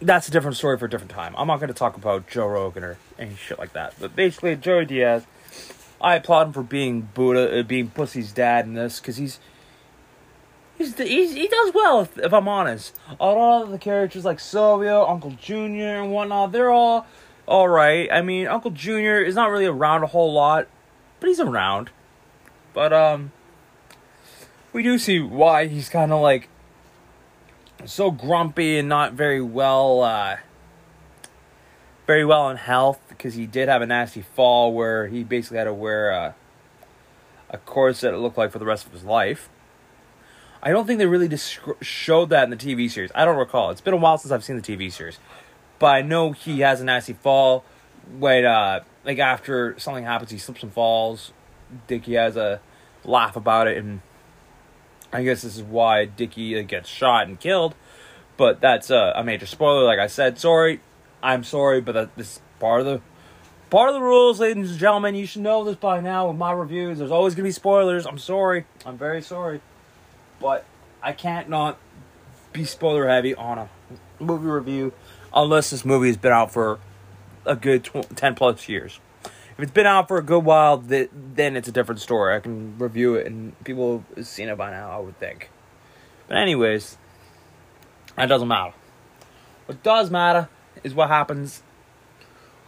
that's 0.00 0.28
a 0.28 0.30
different 0.30 0.56
story 0.56 0.78
for 0.78 0.84
a 0.84 0.90
different 0.90 1.10
time. 1.10 1.34
I'm 1.36 1.48
not 1.48 1.58
going 1.58 1.68
to 1.68 1.74
talk 1.74 1.96
about 1.96 2.28
Joe 2.28 2.46
Rogan 2.46 2.84
or 2.84 2.98
any 3.18 3.34
shit 3.34 3.58
like 3.58 3.72
that. 3.72 3.94
But 3.98 4.14
basically, 4.14 4.54
Joey 4.54 4.84
Diaz, 4.84 5.26
I 6.00 6.14
applaud 6.14 6.48
him 6.48 6.52
for 6.52 6.62
being 6.62 7.08
Buddha, 7.12 7.58
uh, 7.58 7.62
being 7.64 7.90
Pussy's 7.90 8.32
dad 8.32 8.66
in 8.66 8.74
this 8.74 9.00
because 9.00 9.16
he's. 9.16 9.40
He's, 10.76 10.96
he's, 10.96 11.34
he 11.34 11.48
does 11.48 11.74
well, 11.74 12.02
if, 12.02 12.16
if 12.18 12.32
I'm 12.32 12.46
honest. 12.46 12.94
A 13.18 13.26
lot 13.26 13.64
of 13.64 13.70
the 13.70 13.78
characters 13.78 14.24
like 14.24 14.38
Silvio, 14.38 15.04
Uncle 15.08 15.32
Junior, 15.32 16.00
and 16.00 16.12
whatnot, 16.12 16.52
they're 16.52 16.70
all 16.70 17.04
all 17.48 17.68
right. 17.68 18.08
I 18.12 18.22
mean, 18.22 18.46
Uncle 18.46 18.70
Junior 18.70 19.20
is 19.20 19.34
not 19.34 19.50
really 19.50 19.66
around 19.66 20.04
a 20.04 20.06
whole 20.06 20.32
lot, 20.32 20.68
but 21.18 21.26
he's 21.26 21.40
around. 21.40 21.90
But 22.74 22.92
um 22.92 23.32
we 24.78 24.84
do 24.84 24.96
see 24.96 25.18
why 25.18 25.66
he's 25.66 25.88
kind 25.88 26.12
of 26.12 26.20
like 26.20 26.48
so 27.84 28.12
grumpy 28.12 28.78
and 28.78 28.88
not 28.88 29.12
very 29.12 29.42
well 29.42 30.02
uh 30.02 30.36
very 32.06 32.24
well 32.24 32.48
in 32.48 32.56
health 32.56 33.00
because 33.08 33.34
he 33.34 33.44
did 33.44 33.68
have 33.68 33.82
a 33.82 33.86
nasty 33.86 34.22
fall 34.22 34.72
where 34.72 35.08
he 35.08 35.24
basically 35.24 35.58
had 35.58 35.64
to 35.64 35.74
wear 35.74 36.10
a 36.10 36.36
a 37.50 37.58
corset 37.58 38.14
it 38.14 38.18
looked 38.18 38.38
like 38.38 38.52
for 38.52 38.60
the 38.60 38.64
rest 38.64 38.86
of 38.86 38.92
his 38.92 39.02
life. 39.02 39.48
I 40.62 40.70
don't 40.70 40.86
think 40.86 41.00
they 41.00 41.06
really 41.06 41.36
showed 41.80 42.30
that 42.30 42.44
in 42.44 42.50
the 42.50 42.56
TV 42.56 42.88
series. 42.88 43.10
I 43.16 43.24
don't 43.24 43.36
recall. 43.36 43.70
It's 43.72 43.80
been 43.80 43.94
a 43.94 43.96
while 43.96 44.16
since 44.16 44.30
I've 44.30 44.44
seen 44.44 44.54
the 44.54 44.62
TV 44.62 44.92
series. 44.92 45.18
But 45.80 45.86
I 45.86 46.02
know 46.02 46.30
he 46.30 46.60
has 46.60 46.80
a 46.80 46.84
nasty 46.84 47.14
fall 47.14 47.64
when 48.16 48.44
uh 48.44 48.84
like 49.04 49.18
after 49.18 49.76
something 49.76 50.04
happens, 50.04 50.30
he 50.30 50.38
slips 50.38 50.62
and 50.62 50.72
falls. 50.72 51.32
Dickie 51.88 52.14
has 52.14 52.36
a 52.36 52.60
laugh 53.04 53.34
about 53.34 53.66
it, 53.66 53.76
and 53.76 54.02
I 55.12 55.22
guess 55.22 55.42
this 55.42 55.56
is 55.56 55.62
why 55.62 56.04
Dickie 56.04 56.62
gets 56.64 56.88
shot 56.88 57.26
and 57.26 57.38
killed. 57.38 57.74
But 58.36 58.60
that's 58.60 58.90
uh, 58.90 59.12
a 59.16 59.24
major 59.24 59.46
spoiler. 59.46 59.84
Like 59.84 59.98
I 59.98 60.06
said, 60.06 60.38
sorry, 60.38 60.80
I'm 61.22 61.44
sorry, 61.44 61.80
but 61.80 61.92
that, 61.92 62.16
this 62.16 62.36
is 62.36 62.42
part 62.60 62.80
of 62.80 62.86
the 62.86 63.00
part 63.70 63.88
of 63.88 63.94
the 63.94 64.00
rules, 64.00 64.38
ladies 64.38 64.70
and 64.70 64.78
gentlemen. 64.78 65.14
You 65.14 65.26
should 65.26 65.42
know 65.42 65.64
this 65.64 65.76
by 65.76 66.00
now 66.00 66.28
with 66.28 66.36
my 66.36 66.52
reviews. 66.52 66.98
There's 66.98 67.10
always 67.10 67.34
gonna 67.34 67.48
be 67.48 67.52
spoilers. 67.52 68.06
I'm 68.06 68.18
sorry. 68.18 68.66
I'm 68.86 68.96
very 68.96 69.22
sorry, 69.22 69.60
but 70.40 70.64
I 71.02 71.12
can't 71.12 71.48
not 71.48 71.78
be 72.52 72.64
spoiler 72.64 73.08
heavy 73.08 73.34
on 73.34 73.58
a 73.58 73.68
movie 74.20 74.46
review 74.46 74.92
unless 75.34 75.70
this 75.70 75.84
movie 75.84 76.08
has 76.08 76.16
been 76.16 76.32
out 76.32 76.52
for 76.52 76.78
a 77.44 77.56
good 77.56 77.84
tw- 77.84 78.16
10 78.16 78.34
plus 78.34 78.68
years. 78.68 79.00
If 79.58 79.64
it's 79.64 79.72
been 79.72 79.86
out 79.86 80.06
for 80.06 80.18
a 80.18 80.22
good 80.22 80.44
while, 80.44 80.78
th- 80.78 81.10
then 81.12 81.56
it's 81.56 81.66
a 81.66 81.72
different 81.72 82.00
story. 82.00 82.36
I 82.36 82.38
can 82.38 82.78
review 82.78 83.16
it 83.16 83.26
and 83.26 83.58
people 83.64 84.04
have 84.14 84.24
seen 84.24 84.48
it 84.48 84.56
by 84.56 84.70
now, 84.70 84.92
I 84.92 84.98
would 85.00 85.18
think. 85.18 85.50
But, 86.28 86.36
anyways, 86.36 86.96
That 88.16 88.26
doesn't 88.26 88.46
matter. 88.46 88.74
What 89.66 89.82
does 89.82 90.10
matter 90.10 90.48
is 90.84 90.94
what 90.94 91.08
happens 91.08 91.62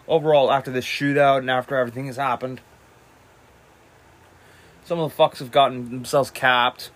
overall 0.08 0.50
after 0.50 0.72
this 0.72 0.84
shootout 0.84 1.38
and 1.38 1.50
after 1.50 1.76
everything 1.76 2.06
has 2.06 2.16
happened. 2.16 2.60
Some 4.84 4.98
of 4.98 5.16
the 5.16 5.22
fucks 5.22 5.38
have 5.38 5.52
gotten 5.52 5.90
themselves 5.90 6.30
capped. 6.30 6.90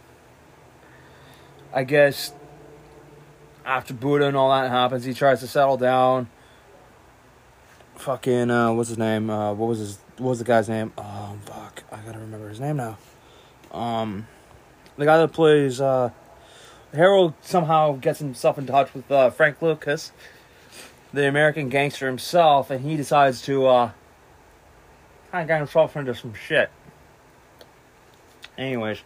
I 1.73 1.85
guess 1.85 2.33
after 3.65 3.95
Buddha 3.95 4.27
and 4.27 4.37
all 4.37 4.51
that 4.51 4.71
happens, 4.71 5.05
he 5.05 5.15
tries 5.15 5.39
to 5.41 5.47
settle 5.47 5.77
down. 5.77 6.29
Fucking 7.97 8.51
uh, 8.51 8.73
what's 8.73 8.89
his 8.89 8.99
name? 8.99 9.31
Uh, 9.31 9.55
what 9.55 9.69
was 9.69 9.79
his? 9.79 9.99
What 10.19 10.31
was 10.31 10.39
the 10.39 10.45
guy's 10.45 10.69
name? 10.69 10.93
Oh 10.99 11.37
fuck, 11.47 11.83
I 11.91 11.97
gotta 11.99 12.19
remember 12.19 12.49
his 12.49 12.61
name 12.61 12.77
now. 12.77 12.99
Um, 13.73 14.27
the 14.97 15.05
guy 15.05 15.19
that 15.19 15.33
plays 15.33 15.81
uh, 15.81 16.11
Harold 16.93 17.35
somehow 17.41 17.93
gets 17.93 18.19
himself 18.19 18.59
in 18.59 18.67
touch 18.67 18.93
with 18.95 19.11
uh, 19.11 19.31
Frank 19.31 19.63
Lucas, 19.63 20.13
the 21.13 21.27
American 21.27 21.69
gangster 21.69 22.07
himself, 22.07 22.71
and 22.71 22.85
he 22.85 22.97
decides 22.97 23.43
to 23.43 23.67
uh, 23.67 23.91
kind 25.31 25.43
of 25.43 25.49
get 25.49 25.59
himself 25.59 25.97
into 25.97 26.15
some 26.15 26.35
shit. 26.35 26.71
Anyways, 28.57 28.99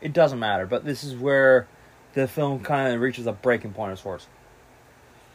it 0.00 0.12
doesn't 0.12 0.38
matter, 0.38 0.66
but 0.66 0.84
this 0.84 1.04
is 1.04 1.14
where 1.14 1.68
the 2.14 2.26
film 2.26 2.60
kind 2.60 2.92
of 2.92 3.00
reaches 3.00 3.26
a 3.26 3.32
breaking 3.32 3.72
point 3.72 3.92
of 3.92 3.98
sorts. 3.98 4.26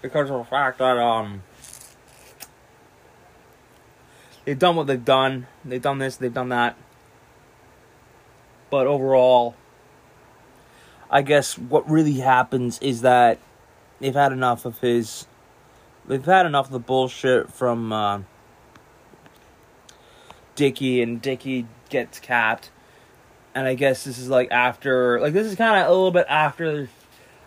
Because 0.01 0.29
of 0.29 0.38
the 0.39 0.43
fact 0.43 0.79
that, 0.79 0.97
um, 0.97 1.43
they've 4.45 4.58
done 4.58 4.75
what 4.75 4.88
they've 4.88 5.03
done. 5.03 5.47
They've 5.63 5.81
done 5.81 5.97
this, 5.97 6.17
they've 6.17 6.34
done 6.34 6.49
that. 6.49 6.77
But 8.69 8.88
overall, 8.88 9.55
I 11.10 11.21
guess 11.21 11.58
what 11.58 11.89
really 11.89 12.19
happens 12.19 12.79
is 12.79 13.01
that 13.01 13.39
they've 13.99 14.13
had 14.13 14.31
enough 14.31 14.65
of 14.65 14.79
his. 14.79 15.27
They've 16.08 16.23
had 16.23 16.45
enough 16.45 16.67
of 16.67 16.71
the 16.71 16.79
bullshit 16.79 17.51
from 17.51 17.91
uh, 17.91 18.21
Dickie, 20.55 21.01
and 21.01 21.21
Dickie 21.21 21.67
gets 21.89 22.19
capped 22.19 22.69
and 23.55 23.65
I 23.65 23.73
guess 23.73 24.03
this 24.03 24.17
is 24.19 24.29
like 24.29 24.51
after, 24.51 25.19
like 25.21 25.31
this 25.31 25.47
is 25.47 25.55
kind 25.55 25.81
of 25.81 25.88
a 25.88 25.89
little 25.89 26.12
bit 26.12 26.25
after, 26.27 26.89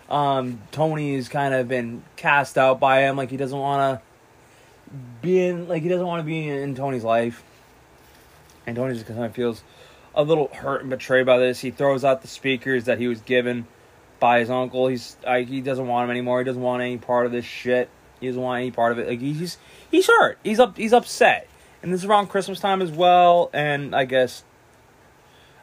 um, 0.08 0.62
Tony's 0.72 1.28
kind 1.28 1.52
of 1.52 1.68
been 1.68 2.02
cast 2.16 2.56
out 2.56 2.80
by 2.80 3.02
him. 3.02 3.16
Like 3.16 3.30
he 3.30 3.36
doesn't 3.36 3.58
want 3.58 4.00
to 4.00 4.07
be 5.22 5.44
in, 5.44 5.68
like 5.68 5.82
he 5.82 5.88
doesn't 5.88 6.06
want 6.06 6.20
to 6.20 6.26
be 6.26 6.48
in, 6.48 6.74
Tony's 6.74 7.04
life, 7.04 7.42
and 8.66 8.76
Tony 8.76 8.94
just 8.94 9.06
kind 9.06 9.24
of 9.24 9.34
feels 9.34 9.62
a 10.14 10.22
little 10.22 10.48
hurt 10.48 10.80
and 10.80 10.90
betrayed 10.90 11.26
by 11.26 11.38
this. 11.38 11.60
He 11.60 11.70
throws 11.70 12.04
out 12.04 12.22
the 12.22 12.28
speakers 12.28 12.84
that 12.84 12.98
he 12.98 13.08
was 13.08 13.20
given 13.20 13.66
by 14.20 14.40
his 14.40 14.50
uncle. 14.50 14.88
He's 14.88 15.16
like 15.24 15.48
he 15.48 15.60
doesn't 15.60 15.86
want 15.86 16.04
him 16.04 16.10
anymore. 16.10 16.40
He 16.40 16.44
doesn't 16.44 16.62
want 16.62 16.82
any 16.82 16.98
part 16.98 17.26
of 17.26 17.32
this 17.32 17.44
shit. 17.44 17.88
He 18.20 18.26
doesn't 18.26 18.40
want 18.40 18.60
any 18.60 18.70
part 18.70 18.92
of 18.92 18.98
it. 18.98 19.08
Like 19.08 19.20
he's 19.20 19.58
he's 19.90 20.06
hurt. 20.06 20.38
He's 20.42 20.58
up. 20.58 20.76
He's 20.76 20.92
upset. 20.92 21.48
And 21.82 21.92
this 21.92 22.00
is 22.00 22.06
around 22.06 22.28
Christmas 22.28 22.58
time 22.58 22.82
as 22.82 22.90
well. 22.90 23.50
And 23.52 23.94
I 23.94 24.04
guess 24.04 24.42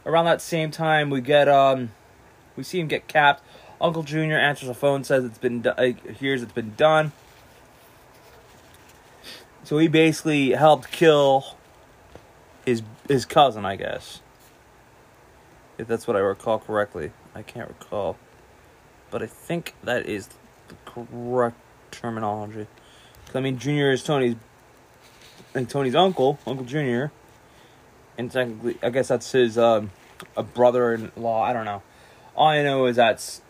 around 0.05 0.25
that 0.25 0.41
same 0.41 0.71
time, 0.71 1.09
we 1.09 1.21
get 1.21 1.47
um, 1.47 1.91
we 2.55 2.63
see 2.63 2.79
him 2.79 2.87
get 2.87 3.07
capped. 3.07 3.43
Uncle 3.81 4.03
Junior 4.03 4.37
answers 4.37 4.69
the 4.69 4.73
phone, 4.73 5.03
says 5.03 5.25
it's 5.25 5.37
been 5.37 5.61
do- 5.61 5.95
hears 6.17 6.41
it's 6.41 6.53
been 6.53 6.73
done. 6.75 7.11
So 9.65 9.77
he 9.79 9.87
basically 9.87 10.51
helped 10.51 10.91
kill 10.91 11.57
his 12.65 12.83
his 13.07 13.25
cousin, 13.25 13.65
I 13.65 13.75
guess. 13.75 14.21
If 15.77 15.87
that's 15.87 16.07
what 16.07 16.15
I 16.15 16.19
recall 16.19 16.59
correctly, 16.59 17.11
I 17.33 17.41
can't 17.41 17.67
recall, 17.67 18.17
but 19.11 19.21
I 19.21 19.27
think 19.27 19.73
that 19.83 20.05
is 20.05 20.29
the 20.69 20.75
correct 20.85 21.57
terminology. 21.91 22.67
I 23.33 23.41
mean, 23.41 23.57
Junior 23.57 23.91
is 23.91 24.01
Tony's, 24.01 24.37
like 25.53 25.67
Tony's 25.67 25.95
uncle, 25.95 26.39
Uncle 26.47 26.65
Junior 26.65 27.11
and 28.17 28.31
technically, 28.31 28.77
I 28.81 28.89
guess 28.89 29.09
that's 29.09 29.31
his 29.31 29.57
um, 29.57 29.91
a 30.37 30.43
brother-in-law. 30.43 31.43
I 31.43 31.53
don't 31.53 31.65
know. 31.65 31.81
All 32.35 32.47
I 32.47 32.63
know 32.63 32.85
is 32.85 32.95
that's 32.95 33.41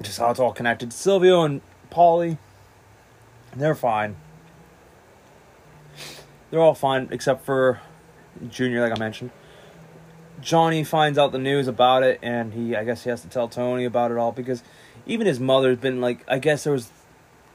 just 0.00 0.18
how 0.18 0.30
it's 0.30 0.40
all 0.40 0.52
connected. 0.52 0.92
Silvio 0.92 1.42
and 1.42 1.60
Paulie, 1.90 2.38
they're 3.56 3.74
fine. 3.74 4.16
They're 6.52 6.60
all 6.60 6.74
fine 6.74 7.08
except 7.10 7.46
for 7.46 7.80
Junior, 8.50 8.82
like 8.82 8.92
I 8.92 9.00
mentioned. 9.00 9.30
Johnny 10.42 10.84
finds 10.84 11.16
out 11.16 11.32
the 11.32 11.38
news 11.38 11.66
about 11.66 12.02
it, 12.02 12.18
and 12.20 12.52
he, 12.52 12.76
I 12.76 12.84
guess, 12.84 13.04
he 13.04 13.10
has 13.10 13.22
to 13.22 13.28
tell 13.28 13.48
Tony 13.48 13.86
about 13.86 14.10
it 14.10 14.18
all 14.18 14.32
because 14.32 14.62
even 15.06 15.26
his 15.26 15.40
mother's 15.40 15.78
been 15.78 16.02
like, 16.02 16.22
I 16.28 16.38
guess 16.38 16.64
there 16.64 16.74
was. 16.74 16.90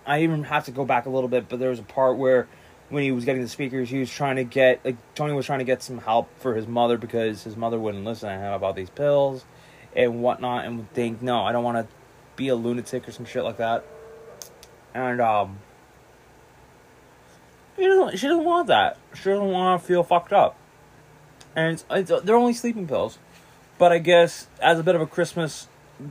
I 0.07 0.23
even 0.23 0.45
have 0.45 0.65
to 0.65 0.71
go 0.71 0.83
back 0.83 1.05
a 1.05 1.11
little 1.11 1.29
bit, 1.29 1.47
but 1.47 1.59
there 1.59 1.69
was 1.69 1.77
a 1.77 1.83
part 1.83 2.17
where 2.17 2.47
when 2.89 3.03
he 3.03 3.11
was 3.11 3.23
getting 3.23 3.43
the 3.43 3.47
speakers, 3.47 3.87
he 3.89 3.99
was 3.99 4.09
trying 4.09 4.37
to 4.37 4.43
get 4.43 4.83
like 4.83 4.97
Tony 5.13 5.33
was 5.33 5.45
trying 5.45 5.59
to 5.59 5.65
get 5.65 5.83
some 5.83 5.99
help 5.99 6.27
for 6.39 6.55
his 6.55 6.65
mother 6.65 6.97
because 6.97 7.43
his 7.43 7.55
mother 7.55 7.77
wouldn't 7.77 8.03
listen 8.03 8.29
to 8.29 8.35
him 8.35 8.51
about 8.51 8.75
these 8.75 8.89
pills 8.89 9.45
and 9.95 10.23
whatnot, 10.23 10.65
and 10.65 10.77
would 10.77 10.93
think, 10.93 11.21
no, 11.21 11.43
I 11.43 11.51
don't 11.51 11.63
want 11.63 11.87
to 11.87 11.95
be 12.35 12.47
a 12.47 12.55
lunatic 12.55 13.07
or 13.07 13.11
some 13.11 13.25
shit 13.25 13.43
like 13.43 13.57
that. 13.57 13.85
And 14.95 15.21
um, 15.21 15.59
she 17.77 17.85
doesn't, 17.85 18.17
she 18.17 18.27
doesn't 18.27 18.43
want 18.43 18.67
that. 18.67 18.97
She 19.13 19.25
doesn't 19.29 19.47
want 19.47 19.81
to 19.81 19.87
feel 19.87 20.03
fucked 20.03 20.33
up. 20.33 20.57
And 21.55 21.73
it's, 21.73 21.85
it's, 21.89 22.23
they're 22.23 22.35
only 22.35 22.53
sleeping 22.53 22.87
pills, 22.87 23.17
but 23.77 23.91
I 23.91 23.99
guess 23.99 24.47
as 24.61 24.79
a 24.79 24.83
bit 24.83 24.95
of 24.95 25.01
a 25.01 25.07
Christmas 25.07 25.67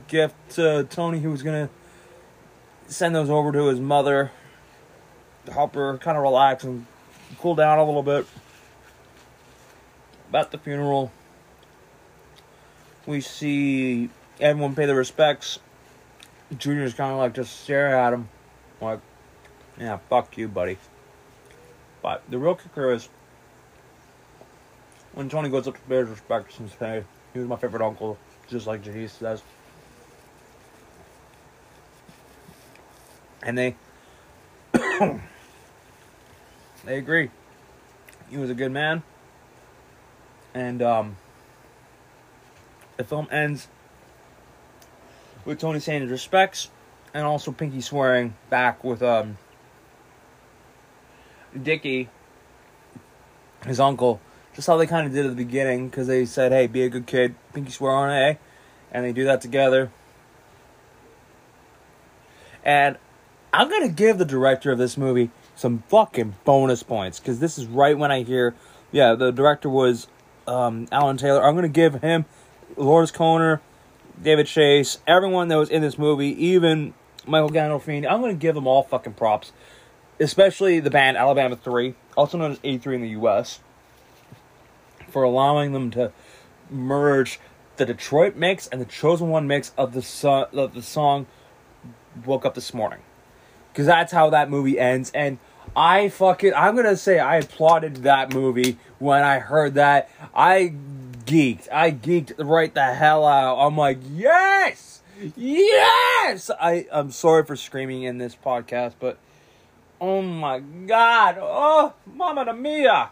gift 0.07 0.35
to 0.51 0.85
Tony, 0.89 1.19
he 1.19 1.27
was 1.27 1.43
gonna 1.43 1.69
send 2.87 3.15
those 3.15 3.29
over 3.29 3.51
to 3.51 3.67
his 3.67 3.79
mother 3.79 4.31
to 5.45 5.53
help 5.53 5.75
her 5.75 5.97
kind 5.97 6.17
of 6.17 6.23
relax 6.23 6.63
and 6.63 6.85
cool 7.39 7.55
down 7.55 7.79
a 7.79 7.85
little 7.85 8.03
bit. 8.03 8.25
At 10.33 10.51
the 10.51 10.57
funeral, 10.57 11.11
we 13.05 13.21
see 13.21 14.09
everyone 14.39 14.75
pay 14.75 14.85
their 14.85 14.95
respects. 14.95 15.59
Junior's 16.57 16.93
kind 16.93 17.13
of 17.13 17.17
like 17.17 17.33
just 17.33 17.61
stare 17.61 17.97
at 17.97 18.13
him, 18.13 18.27
like, 18.81 18.99
yeah, 19.79 19.97
fuck 20.09 20.37
you, 20.37 20.47
buddy. 20.47 20.77
But 22.07 22.23
the 22.29 22.37
real 22.37 22.55
kicker 22.55 22.93
is 22.93 23.09
when 25.11 25.27
Tony 25.27 25.49
goes 25.49 25.67
up 25.67 25.75
to 25.75 25.93
his 25.93 26.07
respects 26.07 26.57
and 26.57 26.71
say, 26.79 27.03
he 27.33 27.39
was 27.39 27.49
my 27.49 27.57
favorite 27.57 27.81
uncle, 27.81 28.17
just 28.47 28.65
like 28.65 28.81
Janice 28.81 29.11
says. 29.11 29.43
And 33.43 33.57
they 33.57 33.75
they 36.85 36.97
agree. 36.97 37.29
He 38.29 38.37
was 38.37 38.49
a 38.49 38.55
good 38.55 38.71
man. 38.71 39.03
And 40.53 40.81
um, 40.81 41.17
the 42.95 43.03
film 43.03 43.27
ends 43.29 43.67
with 45.43 45.59
Tony 45.59 45.81
saying 45.81 46.03
his 46.03 46.11
respects 46.11 46.69
and 47.13 47.25
also 47.25 47.51
Pinky 47.51 47.81
swearing 47.81 48.33
back 48.49 48.81
with 48.81 49.03
um, 49.03 49.37
Dickie, 51.63 52.09
his 53.65 53.79
uncle. 53.79 54.19
Just 54.55 54.67
how 54.67 54.77
they 54.77 54.87
kind 54.87 55.05
of 55.05 55.13
did 55.13 55.25
at 55.25 55.29
the 55.29 55.35
beginning 55.35 55.87
because 55.87 56.07
they 56.07 56.25
said, 56.25 56.51
hey, 56.51 56.65
be 56.67 56.83
a 56.83 56.89
good 56.89 57.05
kid. 57.05 57.35
Pinky 57.53 57.71
swear 57.71 57.91
on 57.91 58.09
A. 58.09 58.39
And 58.91 59.05
they 59.05 59.11
do 59.11 59.25
that 59.25 59.41
together. 59.41 59.91
And 62.63 62.97
I'm 63.53 63.69
to 63.69 63.87
give 63.87 64.17
the 64.17 64.25
director 64.25 64.71
of 64.71 64.77
this 64.77 64.97
movie 64.97 65.31
some 65.55 65.83
fucking 65.87 66.35
bonus 66.43 66.83
points 66.83 67.19
because 67.19 67.39
this 67.39 67.57
is 67.57 67.65
right 67.65 67.97
when 67.97 68.11
I 68.11 68.23
hear, 68.23 68.55
yeah, 68.91 69.15
the 69.15 69.31
director 69.31 69.69
was 69.69 70.07
um, 70.47 70.87
Alan 70.91 71.17
Taylor. 71.17 71.43
I'm 71.43 71.55
gonna 71.55 71.67
give 71.67 72.01
him 72.01 72.25
Lawrence 72.75 73.11
Konner, 73.11 73.61
David 74.21 74.47
Chase, 74.47 74.99
everyone 75.07 75.47
that 75.47 75.55
was 75.55 75.69
in 75.69 75.81
this 75.81 75.97
movie, 75.97 76.29
even 76.45 76.93
Michael 77.25 77.49
Gandolfini. 77.49 78.09
I'm 78.09 78.21
gonna 78.21 78.33
give 78.33 78.55
them 78.55 78.67
all 78.67 78.83
fucking 78.83 79.13
props, 79.13 79.51
especially 80.19 80.79
the 80.79 80.89
band 80.89 81.17
Alabama 81.17 81.55
Three, 81.55 81.95
also 82.15 82.37
known 82.37 82.51
as 82.51 82.59
A3 82.59 82.95
in 82.95 83.01
the 83.01 83.09
U.S., 83.09 83.59
for 85.09 85.23
allowing 85.23 85.71
them 85.73 85.91
to 85.91 86.11
merge 86.69 87.39
the 87.77 87.85
Detroit 87.85 88.35
mix 88.35 88.67
and 88.67 88.81
the 88.81 88.85
Chosen 88.85 89.29
One 89.29 89.47
mix 89.47 89.71
of 89.77 89.93
the 89.93 90.47
of 90.53 90.73
the 90.73 90.81
song 90.81 91.27
"Woke 92.25 92.45
Up 92.45 92.55
This 92.55 92.73
Morning." 92.73 92.99
because 93.77 93.85
that's 93.85 94.11
how 94.11 94.31
that 94.31 94.49
movie 94.49 94.79
ends. 94.79 95.11
And 95.13 95.37
I 95.75 96.09
fucking, 96.09 96.51
I'm 96.55 96.75
gonna 96.75 96.97
say 96.97 97.19
I 97.19 97.35
applauded 97.37 97.97
that 97.97 98.33
movie 98.33 98.79
when 98.97 99.21
I 99.21 99.37
heard 99.37 99.75
that. 99.75 100.09
I 100.33 100.73
geeked. 101.25 101.67
I 101.71 101.91
geeked 101.91 102.33
right 102.39 102.73
the 102.73 102.95
hell 102.95 103.23
out. 103.23 103.59
I'm 103.59 103.77
like, 103.77 103.99
yes, 104.11 105.03
yes. 105.35 106.49
I, 106.59 106.87
I'm 106.91 107.11
sorry 107.11 107.45
for 107.45 107.55
screaming 107.55 108.01
in 108.01 108.17
this 108.17 108.35
podcast, 108.35 108.95
but 108.99 109.19
oh 109.99 110.21
my 110.21 110.59
god, 110.59 111.37
oh, 111.39 111.93
mama 112.05 112.53
mia. 112.53 113.11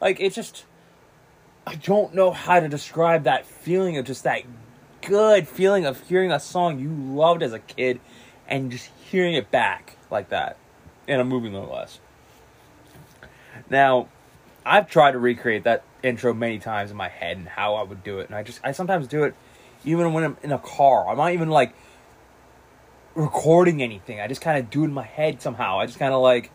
Like 0.00 0.20
it 0.20 0.32
just, 0.32 0.64
I 1.66 1.74
don't 1.76 2.14
know 2.14 2.30
how 2.30 2.60
to 2.60 2.68
describe 2.68 3.24
that 3.24 3.46
feeling 3.46 3.96
of 3.96 4.04
just 4.04 4.24
that 4.24 4.42
good 5.02 5.48
feeling 5.48 5.86
of 5.86 6.00
hearing 6.08 6.32
a 6.32 6.40
song 6.40 6.78
you 6.78 6.90
loved 6.90 7.42
as 7.42 7.52
a 7.52 7.58
kid 7.58 8.00
and 8.48 8.70
just 8.70 8.90
hearing 9.10 9.34
it 9.34 9.50
back 9.50 9.96
like 10.10 10.28
that 10.30 10.56
in 11.06 11.20
a 11.20 11.24
movie, 11.24 11.48
no 11.48 11.64
less. 11.64 12.00
Now, 13.70 14.08
I've 14.64 14.90
tried 14.90 15.12
to 15.12 15.18
recreate 15.18 15.64
that 15.64 15.84
intro 16.02 16.34
many 16.34 16.58
times 16.58 16.90
in 16.90 16.96
my 16.96 17.08
head 17.08 17.36
and 17.36 17.48
how 17.48 17.74
I 17.74 17.82
would 17.82 18.02
do 18.02 18.18
it, 18.18 18.26
and 18.26 18.34
I 18.34 18.42
just 18.42 18.60
I 18.62 18.72
sometimes 18.72 19.06
do 19.06 19.24
it 19.24 19.34
even 19.84 20.12
when 20.12 20.24
I'm 20.24 20.36
in 20.42 20.52
a 20.52 20.58
car. 20.58 21.08
I'm 21.08 21.16
not 21.16 21.32
even 21.32 21.48
like 21.48 21.72
recording 23.16 23.82
anything. 23.82 24.20
I 24.20 24.28
just 24.28 24.42
kind 24.42 24.58
of 24.58 24.70
do 24.70 24.82
it 24.82 24.86
in 24.86 24.92
my 24.92 25.02
head 25.04 25.40
somehow. 25.42 25.80
I 25.80 25.86
just 25.86 25.98
kind 25.98 26.12
of 26.12 26.20
like 26.20 26.50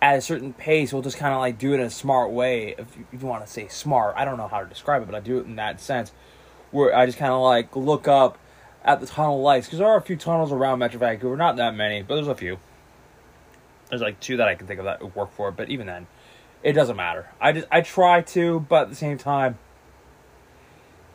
at 0.00 0.16
a 0.16 0.20
certain 0.20 0.52
pace, 0.52 0.92
we'll 0.92 1.02
just 1.02 1.16
kind 1.16 1.34
of 1.34 1.40
like 1.40 1.58
do 1.58 1.72
it 1.72 1.80
in 1.80 1.82
a 1.82 1.90
smart 1.90 2.30
way. 2.30 2.74
If 2.78 2.96
you, 2.96 3.06
if 3.12 3.22
you 3.22 3.28
want 3.28 3.44
to 3.44 3.52
say 3.52 3.68
smart, 3.68 4.14
I 4.16 4.24
don't 4.24 4.36
know 4.36 4.48
how 4.48 4.60
to 4.60 4.66
describe 4.66 5.02
it, 5.02 5.06
but 5.06 5.14
I 5.14 5.20
do 5.20 5.38
it 5.38 5.46
in 5.46 5.56
that 5.56 5.80
sense 5.80 6.12
where 6.70 6.96
I 6.96 7.04
just 7.04 7.18
kind 7.18 7.32
of 7.32 7.42
like 7.42 7.76
look 7.76 8.08
up 8.08 8.38
at 8.84 9.00
the 9.00 9.06
tunnel 9.06 9.42
lights 9.42 9.66
because 9.66 9.80
there 9.80 9.88
are 9.88 9.96
a 9.96 10.02
few 10.02 10.16
tunnels 10.16 10.52
around 10.52 10.78
Metro 10.78 10.98
Vancouver, 10.98 11.36
not 11.36 11.56
that 11.56 11.74
many, 11.74 12.02
but 12.02 12.14
there's 12.14 12.28
a 12.28 12.34
few. 12.34 12.58
There's 13.90 14.02
like 14.02 14.18
two 14.20 14.38
that 14.38 14.48
I 14.48 14.54
can 14.54 14.66
think 14.66 14.78
of 14.78 14.86
that 14.86 15.02
would 15.02 15.14
work 15.14 15.32
for 15.32 15.50
but 15.50 15.68
even 15.68 15.86
then, 15.86 16.06
it 16.62 16.72
doesn't 16.72 16.96
matter. 16.96 17.28
I 17.40 17.52
just 17.52 17.66
I 17.70 17.80
try 17.80 18.22
to, 18.22 18.60
but 18.60 18.82
at 18.82 18.88
the 18.88 18.96
same 18.96 19.18
time, 19.18 19.58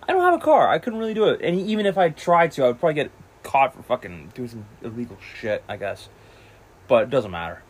I 0.04 0.14
don't 0.14 0.22
have 0.22 0.34
a 0.34 0.44
car. 0.44 0.70
I 0.70 0.78
couldn't 0.78 1.00
really 1.00 1.14
do 1.14 1.26
it, 1.26 1.42
and 1.42 1.60
even 1.60 1.86
if 1.86 1.98
I 1.98 2.10
tried 2.10 2.52
to, 2.54 2.64
I 2.64 2.68
would 2.68 2.80
probably 2.80 2.96
get 2.96 3.12
caught 3.48 3.74
for 3.74 3.82
fucking 3.84 4.34
doing 4.36 4.50
some 4.50 4.66
illegal 4.82 5.18
shit. 5.40 5.64
I 5.68 5.78
guess, 5.78 6.10
but 6.88 7.04
it 7.04 7.10
doesn't 7.10 7.32
matter. 7.32 7.64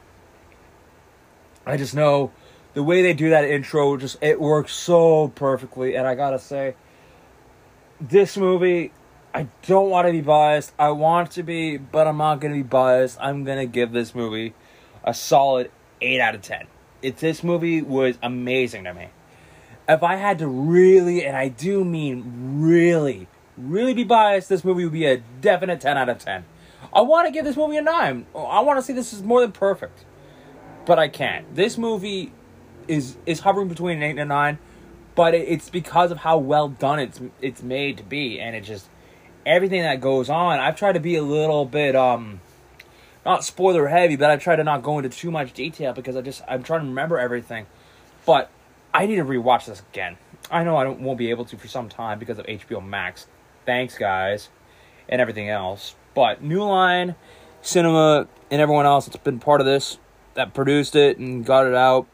I 1.65 1.77
just 1.77 1.95
know 1.95 2.31
the 2.73 2.83
way 2.83 3.01
they 3.01 3.13
do 3.13 3.29
that 3.29 3.43
intro, 3.45 3.97
just 3.97 4.17
it 4.21 4.39
works 4.41 4.73
so 4.73 5.29
perfectly, 5.29 5.95
and 5.95 6.07
I 6.07 6.15
gotta 6.15 6.39
say, 6.39 6.75
this 8.01 8.37
movie. 8.37 8.91
I 9.33 9.45
don't 9.67 9.91
want 9.91 10.07
to 10.07 10.11
be 10.11 10.21
biased. 10.21 10.73
I 10.79 10.89
want 10.89 11.31
to 11.31 11.43
be, 11.43 11.77
but 11.77 12.07
I'm 12.07 12.17
not 12.17 12.39
going 12.39 12.53
to 12.53 12.57
be 12.57 12.67
biased. 12.67 13.19
I'm 13.21 13.43
going 13.43 13.59
to 13.59 13.67
give 13.67 13.91
this 13.91 14.15
movie 14.15 14.55
a 15.03 15.13
solid 15.13 15.69
8 16.01 16.19
out 16.19 16.33
of 16.33 16.41
10 16.41 16.65
if 17.01 17.19
this 17.19 17.43
movie 17.43 17.81
was 17.81 18.17
amazing 18.21 18.83
to 18.85 18.93
me, 18.93 19.09
if 19.87 20.03
I 20.03 20.15
had 20.15 20.39
to 20.39 20.47
really, 20.47 21.25
and 21.25 21.37
I 21.37 21.47
do 21.47 21.83
mean 21.83 22.61
really, 22.61 23.27
really 23.57 23.93
be 23.93 24.03
biased, 24.03 24.49
this 24.49 24.63
movie 24.63 24.83
would 24.83 24.93
be 24.93 25.05
a 25.05 25.17
definite 25.41 25.81
10 25.81 25.97
out 25.97 26.09
of 26.09 26.19
10. 26.19 26.45
I 26.93 27.01
want 27.01 27.27
to 27.27 27.31
give 27.31 27.45
this 27.45 27.57
movie 27.57 27.77
a 27.77 27.81
9. 27.81 28.25
I 28.35 28.59
want 28.61 28.77
to 28.77 28.83
say 28.83 28.93
this 28.93 29.13
is 29.13 29.23
more 29.23 29.41
than 29.41 29.51
perfect. 29.51 30.05
But 30.85 30.99
I 30.99 31.09
can't. 31.09 31.53
This 31.53 31.77
movie 31.77 32.31
is 32.87 33.17
is 33.25 33.41
hovering 33.41 33.67
between 33.67 33.97
an 33.97 34.03
8 34.03 34.09
and 34.11 34.19
a 34.19 34.25
9, 34.25 34.59
but 35.15 35.33
it's 35.33 35.69
because 35.69 36.11
of 36.11 36.19
how 36.19 36.37
well 36.37 36.69
done 36.69 36.99
it's 36.99 37.19
it's 37.41 37.61
made 37.61 37.97
to 37.97 38.03
be 38.03 38.39
and 38.39 38.55
it 38.55 38.61
just 38.61 38.87
everything 39.45 39.81
that 39.81 39.99
goes 39.99 40.29
on. 40.29 40.59
I've 40.59 40.77
tried 40.77 40.93
to 40.93 41.01
be 41.01 41.15
a 41.15 41.23
little 41.23 41.65
bit 41.65 41.95
um 41.95 42.39
not 43.25 43.43
spoiler 43.43 43.87
heavy, 43.87 44.15
but 44.15 44.29
I've 44.29 44.41
tried 44.41 44.55
to 44.55 44.63
not 44.63 44.83
go 44.83 44.99
into 44.99 45.09
too 45.09 45.31
much 45.31 45.51
detail 45.51 45.91
because 45.91 46.15
I 46.15 46.21
just 46.21 46.41
I'm 46.47 46.63
trying 46.63 46.81
to 46.81 46.87
remember 46.87 47.19
everything. 47.19 47.65
But 48.25 48.49
I 48.93 49.05
need 49.05 49.17
to 49.17 49.25
rewatch 49.25 49.65
this 49.65 49.81
again. 49.91 50.17
I 50.49 50.63
know 50.63 50.77
I 50.77 50.85
don't, 50.85 51.01
won't 51.01 51.17
be 51.17 51.29
able 51.29 51.43
to 51.45 51.57
for 51.57 51.67
some 51.67 51.89
time 51.89 52.19
because 52.19 52.39
of 52.39 52.45
HBO 52.45 52.85
Max. 52.85 53.27
Thanks, 53.67 53.97
guys, 53.97 54.47
and 55.09 55.19
everything 55.19 55.49
else. 55.49 55.95
But 56.15 56.41
New 56.41 56.63
Line, 56.63 57.15
Cinema, 57.61 58.29
and 58.49 58.61
everyone 58.61 58.85
else 58.85 59.07
that's 59.07 59.17
been 59.17 59.39
part 59.39 59.59
of 59.59 59.67
this, 59.67 59.97
that 60.35 60.53
produced 60.53 60.95
it 60.95 61.17
and 61.17 61.45
got 61.45 61.67
it 61.67 61.75
out, 61.75 62.07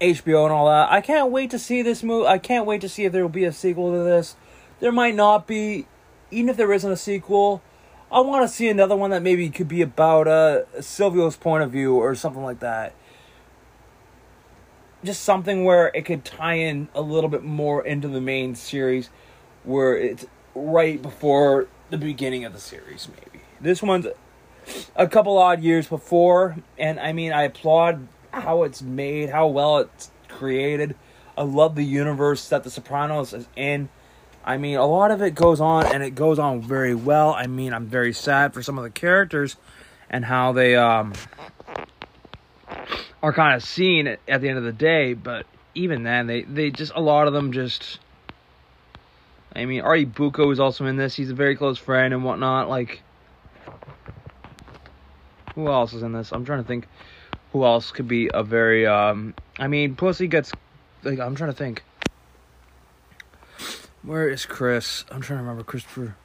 HBO 0.00 0.44
and 0.44 0.52
all 0.52 0.66
that. 0.66 0.92
I 0.92 1.00
can't 1.00 1.32
wait 1.32 1.50
to 1.50 1.58
see 1.58 1.82
this 1.82 2.04
movie. 2.04 2.28
I 2.28 2.38
can't 2.38 2.64
wait 2.64 2.80
to 2.82 2.88
see 2.88 3.04
if 3.04 3.12
there 3.12 3.22
will 3.22 3.28
be 3.28 3.42
a 3.42 3.50
sequel 3.50 3.90
to 3.90 4.04
this. 4.04 4.36
There 4.78 4.92
might 4.92 5.16
not 5.16 5.48
be, 5.48 5.88
even 6.30 6.48
if 6.48 6.56
there 6.56 6.72
isn't 6.72 6.90
a 6.90 6.96
sequel. 6.96 7.60
I 8.08 8.20
want 8.20 8.48
to 8.48 8.54
see 8.54 8.68
another 8.68 8.94
one 8.94 9.10
that 9.10 9.22
maybe 9.22 9.50
could 9.50 9.66
be 9.66 9.82
about 9.82 10.28
uh, 10.28 10.62
Silvio's 10.78 11.36
point 11.36 11.64
of 11.64 11.72
view 11.72 11.96
or 11.96 12.14
something 12.14 12.44
like 12.44 12.60
that. 12.60 12.94
Just 15.04 15.22
something 15.22 15.64
where 15.64 15.90
it 15.94 16.04
could 16.04 16.24
tie 16.24 16.54
in 16.54 16.88
a 16.94 17.00
little 17.00 17.30
bit 17.30 17.42
more 17.42 17.84
into 17.84 18.08
the 18.08 18.20
main 18.20 18.54
series, 18.54 19.10
where 19.64 19.96
it's 19.96 20.26
right 20.54 21.00
before 21.00 21.66
the 21.90 21.98
beginning 21.98 22.44
of 22.44 22.52
the 22.52 22.60
series, 22.60 23.08
maybe. 23.08 23.44
This 23.60 23.82
one's 23.82 24.06
a 24.96 25.08
couple 25.08 25.36
odd 25.38 25.60
years 25.62 25.88
before, 25.88 26.56
and 26.78 27.00
I 27.00 27.12
mean, 27.12 27.32
I 27.32 27.42
applaud 27.42 28.06
how 28.32 28.62
it's 28.62 28.80
made, 28.80 29.30
how 29.30 29.48
well 29.48 29.78
it's 29.78 30.10
created. 30.28 30.94
I 31.36 31.42
love 31.42 31.74
the 31.74 31.84
universe 31.84 32.48
that 32.48 32.62
The 32.64 32.70
Sopranos 32.70 33.32
is 33.32 33.46
in. 33.56 33.88
I 34.44 34.56
mean, 34.56 34.76
a 34.76 34.86
lot 34.86 35.10
of 35.10 35.22
it 35.22 35.34
goes 35.34 35.60
on, 35.60 35.86
and 35.86 36.02
it 36.02 36.14
goes 36.14 36.38
on 36.38 36.60
very 36.60 36.94
well. 36.94 37.32
I 37.34 37.46
mean, 37.46 37.72
I'm 37.72 37.86
very 37.86 38.12
sad 38.12 38.52
for 38.52 38.62
some 38.62 38.76
of 38.78 38.84
the 38.84 38.90
characters 38.90 39.56
and 40.10 40.24
how 40.24 40.52
they 40.52 40.76
um, 40.76 41.12
are 43.22 43.32
kind 43.32 43.54
of 43.54 43.62
seen 43.62 44.06
at, 44.06 44.20
the 44.26 44.48
end 44.48 44.58
of 44.58 44.64
the 44.64 44.72
day. 44.72 45.14
But 45.14 45.46
even 45.74 46.02
then, 46.02 46.26
they 46.26 46.42
they 46.42 46.70
just 46.70 46.92
a 46.94 47.00
lot 47.00 47.26
of 47.26 47.32
them 47.32 47.52
just. 47.52 47.98
I 49.54 49.66
mean, 49.66 49.82
Artie 49.82 50.06
Bucco 50.06 50.50
is 50.50 50.58
also 50.58 50.86
in 50.86 50.96
this. 50.96 51.14
He's 51.14 51.30
a 51.30 51.34
very 51.34 51.56
close 51.56 51.78
friend 51.78 52.14
and 52.14 52.24
whatnot. 52.24 52.70
Like, 52.70 53.02
who 55.54 55.68
else 55.68 55.92
is 55.92 56.02
in 56.02 56.12
this? 56.12 56.32
I'm 56.32 56.44
trying 56.44 56.62
to 56.62 56.68
think. 56.68 56.86
Who 57.52 57.64
else 57.64 57.90
could 57.90 58.08
be 58.08 58.30
a 58.32 58.42
very 58.42 58.86
um? 58.86 59.34
I 59.58 59.68
mean, 59.68 59.94
Pussy 59.94 60.26
gets. 60.26 60.52
Like, 61.02 61.18
I'm 61.18 61.34
trying 61.34 61.50
to 61.50 61.56
think. 61.56 61.82
Where 64.02 64.28
is 64.28 64.46
Chris? 64.46 65.04
I'm 65.10 65.20
trying 65.20 65.38
to 65.38 65.42
remember 65.42 65.62
Christopher 65.62 66.16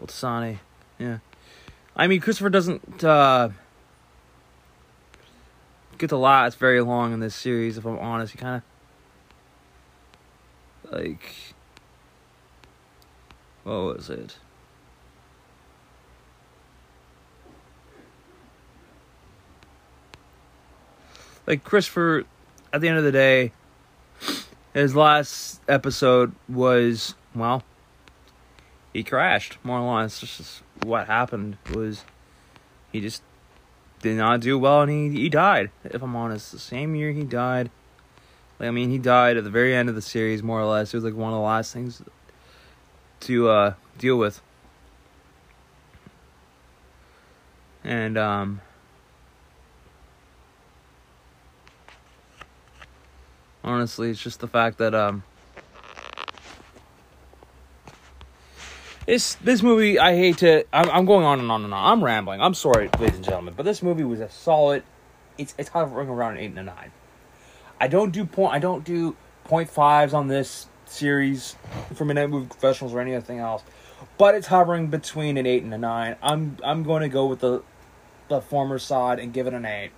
Moltisanti. 0.00 0.58
Yeah. 0.98 1.18
I 1.94 2.06
mean, 2.06 2.20
Christopher 2.20 2.50
doesn't 2.50 3.04
uh, 3.04 3.50
get 6.02 6.12
lot. 6.16 6.48
It's 6.48 6.56
very 6.56 6.80
long 6.80 7.12
in 7.12 7.20
this 7.20 7.34
series, 7.34 7.78
if 7.78 7.86
I'm 7.86 7.98
honest. 7.98 8.32
He 8.32 8.38
kind 8.38 8.62
of. 10.84 10.92
Like. 10.92 11.54
What 13.62 13.96
was 13.96 14.10
it? 14.10 14.36
Like, 21.46 21.64
Christopher, 21.64 22.24
at 22.72 22.80
the 22.80 22.88
end 22.88 22.98
of 22.98 23.04
the 23.04 23.12
day, 23.12 23.52
his 24.74 24.94
last 24.96 25.60
episode 25.68 26.34
was 26.48 27.14
well, 27.34 27.62
he 28.92 29.04
crashed. 29.04 29.58
More 29.62 29.78
or 29.78 30.00
less, 30.00 30.20
just 30.20 30.62
what 30.82 31.06
happened 31.06 31.58
was 31.72 32.04
he 32.90 33.00
just 33.00 33.22
did 34.02 34.18
not 34.18 34.40
do 34.40 34.58
well, 34.58 34.82
and 34.82 34.90
he 34.90 35.22
he 35.22 35.28
died. 35.30 35.70
If 35.84 36.02
I'm 36.02 36.14
honest, 36.14 36.52
the 36.52 36.58
same 36.58 36.94
year 36.94 37.12
he 37.12 37.24
died. 37.24 37.70
Like, 38.58 38.68
I 38.68 38.70
mean, 38.70 38.90
he 38.90 38.98
died 38.98 39.36
at 39.36 39.44
the 39.44 39.50
very 39.50 39.74
end 39.74 39.88
of 39.88 39.94
the 39.94 40.02
series, 40.02 40.42
more 40.42 40.60
or 40.60 40.66
less. 40.66 40.92
It 40.92 40.96
was 40.96 41.04
like 41.04 41.14
one 41.14 41.32
of 41.32 41.36
the 41.36 41.42
last 41.42 41.72
things 41.72 42.02
to 43.20 43.48
uh, 43.48 43.74
deal 43.98 44.18
with, 44.18 44.42
and 47.82 48.18
um. 48.18 48.60
Honestly, 53.64 54.10
it's 54.10 54.20
just 54.20 54.40
the 54.40 54.48
fact 54.48 54.78
that 54.78 54.92
um 54.92 55.22
this 59.12 59.34
this 59.34 59.62
movie 59.62 59.98
I 59.98 60.16
hate 60.16 60.38
to 60.38 60.64
I'm, 60.72 60.88
I'm 60.88 61.04
going 61.04 61.26
on 61.26 61.38
and 61.38 61.50
on 61.50 61.64
and 61.64 61.74
on. 61.74 61.92
I'm 61.92 62.02
rambling. 62.02 62.40
I'm 62.40 62.54
sorry, 62.54 62.88
ladies 62.98 63.16
and 63.16 63.24
gentlemen, 63.24 63.52
but 63.54 63.64
this 63.64 63.82
movie 63.82 64.04
was 64.04 64.20
a 64.20 64.30
solid. 64.30 64.84
It's 65.36 65.54
it's 65.58 65.68
hovering 65.68 66.08
around 66.08 66.32
an 66.32 66.38
eight 66.38 66.46
and 66.46 66.58
a 66.60 66.62
nine. 66.62 66.92
I 67.78 67.88
don't 67.88 68.10
do 68.10 68.24
point. 68.24 68.54
I 68.54 68.58
don't 68.58 68.84
do 68.84 69.14
point 69.44 69.68
fives 69.68 70.14
on 70.14 70.28
this 70.28 70.66
series 70.86 71.56
for 71.94 72.06
Midnight 72.06 72.30
Movie 72.30 72.46
Professionals 72.46 72.94
or 72.94 73.00
anything 73.00 73.38
else, 73.38 73.62
but 74.16 74.34
it's 74.34 74.46
hovering 74.46 74.86
between 74.86 75.36
an 75.36 75.44
eight 75.44 75.62
and 75.62 75.74
a 75.74 75.78
nine. 75.78 76.16
I'm 76.22 76.56
I'm 76.64 76.82
going 76.82 77.02
to 77.02 77.10
go 77.10 77.26
with 77.26 77.40
the 77.40 77.62
the 78.28 78.40
former 78.40 78.78
side 78.78 79.18
and 79.18 79.30
give 79.30 79.46
it 79.46 79.52
an 79.52 79.66
eight 79.66 79.90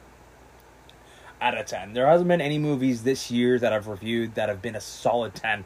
out 1.40 1.56
of 1.56 1.66
10. 1.66 1.92
There 1.92 2.06
hasn't 2.06 2.26
been 2.26 2.40
any 2.40 2.58
movies 2.58 3.04
this 3.04 3.30
year 3.30 3.60
that 3.60 3.72
I've 3.72 3.86
reviewed 3.86 4.34
that 4.34 4.48
have 4.48 4.60
been 4.62 4.74
a 4.74 4.80
solid 4.80 5.34
10. 5.34 5.64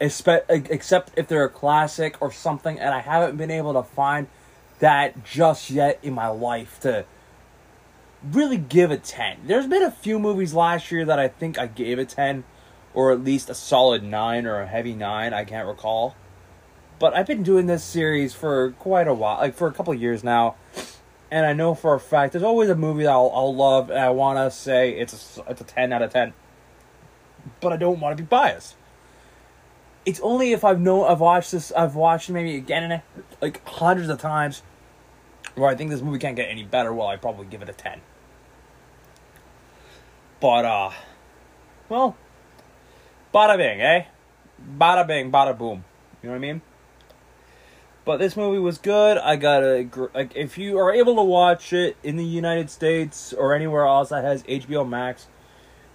Except 0.00 1.18
if 1.18 1.28
they're 1.28 1.44
a 1.44 1.50
classic 1.50 2.16
or 2.20 2.32
something, 2.32 2.78
and 2.78 2.94
I 2.94 3.00
haven't 3.00 3.36
been 3.36 3.50
able 3.50 3.74
to 3.74 3.82
find 3.82 4.28
that 4.78 5.24
just 5.24 5.70
yet 5.70 5.98
in 6.02 6.14
my 6.14 6.28
life 6.28 6.78
to 6.80 7.04
really 8.22 8.56
give 8.56 8.90
a 8.90 8.96
10. 8.96 9.40
There's 9.46 9.66
been 9.66 9.82
a 9.82 9.90
few 9.90 10.18
movies 10.18 10.54
last 10.54 10.92
year 10.92 11.04
that 11.04 11.18
I 11.18 11.28
think 11.28 11.58
I 11.58 11.66
gave 11.66 11.98
a 11.98 12.04
10, 12.04 12.44
or 12.94 13.12
at 13.12 13.22
least 13.22 13.50
a 13.50 13.54
solid 13.54 14.02
9 14.04 14.46
or 14.46 14.60
a 14.60 14.66
heavy 14.66 14.94
9, 14.94 15.32
I 15.32 15.44
can't 15.44 15.66
recall. 15.66 16.14
But 16.98 17.14
I've 17.14 17.26
been 17.26 17.42
doing 17.42 17.66
this 17.66 17.84
series 17.84 18.34
for 18.34 18.72
quite 18.72 19.08
a 19.08 19.14
while, 19.14 19.38
like 19.38 19.54
for 19.54 19.68
a 19.68 19.72
couple 19.72 19.94
years 19.94 20.22
now 20.22 20.56
and 21.30 21.46
I 21.46 21.52
know 21.52 21.74
for 21.74 21.94
a 21.94 22.00
fact 22.00 22.32
there's 22.32 22.44
always 22.44 22.70
a 22.70 22.74
movie 22.74 23.04
that 23.04 23.10
I'll, 23.10 23.30
I'll 23.34 23.54
love, 23.54 23.90
and 23.90 23.98
I 23.98 24.10
want 24.10 24.38
to 24.38 24.50
say 24.56 24.98
it's 24.98 25.38
a, 25.38 25.50
it's 25.50 25.60
a 25.60 25.64
ten 25.64 25.92
out 25.92 26.02
of 26.02 26.12
ten, 26.12 26.32
but 27.60 27.72
I 27.72 27.76
don't 27.76 28.00
want 28.00 28.16
to 28.16 28.22
be 28.22 28.26
biased. 28.26 28.74
It's 30.08 30.20
only 30.20 30.52
if 30.52 30.64
I've 30.64 30.80
know 30.80 31.04
I've 31.04 31.20
watched 31.20 31.52
this 31.52 31.70
I've 31.72 31.94
watched 31.94 32.30
maybe 32.30 32.56
again 32.56 32.90
and 32.90 33.02
like 33.42 33.62
hundreds 33.68 34.08
of 34.08 34.18
times 34.18 34.62
where 35.54 35.68
I 35.68 35.74
think 35.74 35.90
this 35.90 36.00
movie 36.00 36.18
can't 36.18 36.34
get 36.34 36.48
any 36.48 36.64
better. 36.64 36.94
Well, 36.94 37.08
I 37.08 37.16
probably 37.16 37.44
give 37.44 37.60
it 37.60 37.68
a 37.68 37.74
ten. 37.74 38.00
But 40.40 40.64
uh, 40.64 40.90
well, 41.90 42.16
bada 43.34 43.58
bing, 43.58 43.82
eh? 43.82 44.06
Bada 44.78 45.06
bing, 45.06 45.30
bada 45.30 45.56
boom. 45.56 45.84
You 46.22 46.28
know 46.28 46.32
what 46.32 46.36
I 46.36 46.38
mean? 46.38 46.62
But 48.06 48.16
this 48.16 48.34
movie 48.34 48.58
was 48.58 48.78
good. 48.78 49.18
I 49.18 49.36
got 49.36 49.62
a 49.62 49.86
like 50.14 50.34
if 50.34 50.56
you 50.56 50.78
are 50.78 50.90
able 50.90 51.16
to 51.16 51.22
watch 51.22 51.74
it 51.74 51.98
in 52.02 52.16
the 52.16 52.24
United 52.24 52.70
States 52.70 53.34
or 53.34 53.54
anywhere 53.54 53.84
else 53.84 54.08
that 54.08 54.24
has 54.24 54.42
HBO 54.44 54.88
Max, 54.88 55.26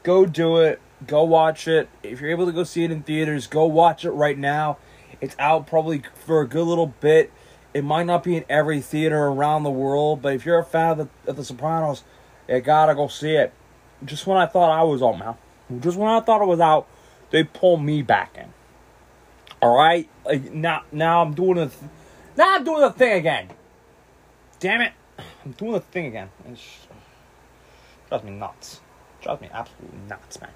go 0.04 0.28
do 0.28 0.58
it. 0.58 0.80
Go 1.08 1.24
watch 1.24 1.68
it. 1.68 1.90
If 2.04 2.22
you're 2.22 2.30
able 2.30 2.46
to 2.46 2.52
go 2.52 2.64
see 2.64 2.84
it 2.84 2.92
in 2.92 3.04
theaters, 3.04 3.48
go 3.48 3.66
watch 3.66 4.06
it 4.06 4.12
right 4.12 4.38
now. 4.38 4.78
It's 5.22 5.36
out 5.40 5.68
probably 5.68 6.04
for 6.26 6.42
a 6.42 6.48
good 6.48 6.66
little 6.66 6.88
bit. 6.88 7.32
It 7.74 7.84
might 7.84 8.06
not 8.06 8.24
be 8.24 8.36
in 8.36 8.46
every 8.48 8.82
theater 8.82 9.18
around 9.18 9.64
the 9.64 9.72
world, 9.72 10.22
but 10.22 10.34
if 10.34 10.46
you're 10.46 10.60
a 10.60 10.66
fan 10.66 10.92
of 10.92 10.98
the, 10.98 11.30
of 11.32 11.36
the 11.38 11.44
Sopranos, 11.44 12.04
you 12.48 12.60
gotta 12.62 12.94
go 12.94 13.08
see 13.08 13.32
it. 13.32 13.54
Just 14.06 14.28
when 14.28 14.38
I 14.38 14.46
thought 14.46 14.70
I 14.70 14.84
was 14.84 15.02
out, 15.02 15.18
man. 15.18 15.36
Just 15.82 15.98
when 15.98 16.10
I 16.10 16.20
thought 16.20 16.42
it 16.42 16.48
was 16.48 16.60
out, 16.60 16.88
they 17.32 17.44
pull 17.44 17.78
me 17.78 18.02
back 18.02 18.38
in. 18.38 18.54
All 19.62 19.76
right, 19.76 20.08
like 20.26 20.52
now, 20.52 20.84
now 20.92 21.22
I'm 21.22 21.34
doing 21.34 21.56
the, 21.56 21.68
th- 21.68 21.92
now 22.38 22.56
I'm 22.56 22.64
doing 22.64 22.82
the 22.82 22.92
thing 22.92 23.14
again. 23.14 23.50
Damn 24.60 24.82
it, 24.82 24.94
I'm 25.44 25.52
doing 25.54 25.72
the 25.72 25.80
thing 25.80 26.08
again. 26.08 26.30
It's 26.48 26.88
drives 28.10 28.26
me 28.26 28.32
nuts. 28.32 28.82
Drives 29.22 29.42
me 29.42 29.50
absolutely 29.52 30.00
nuts, 30.08 30.40
man. 30.40 30.52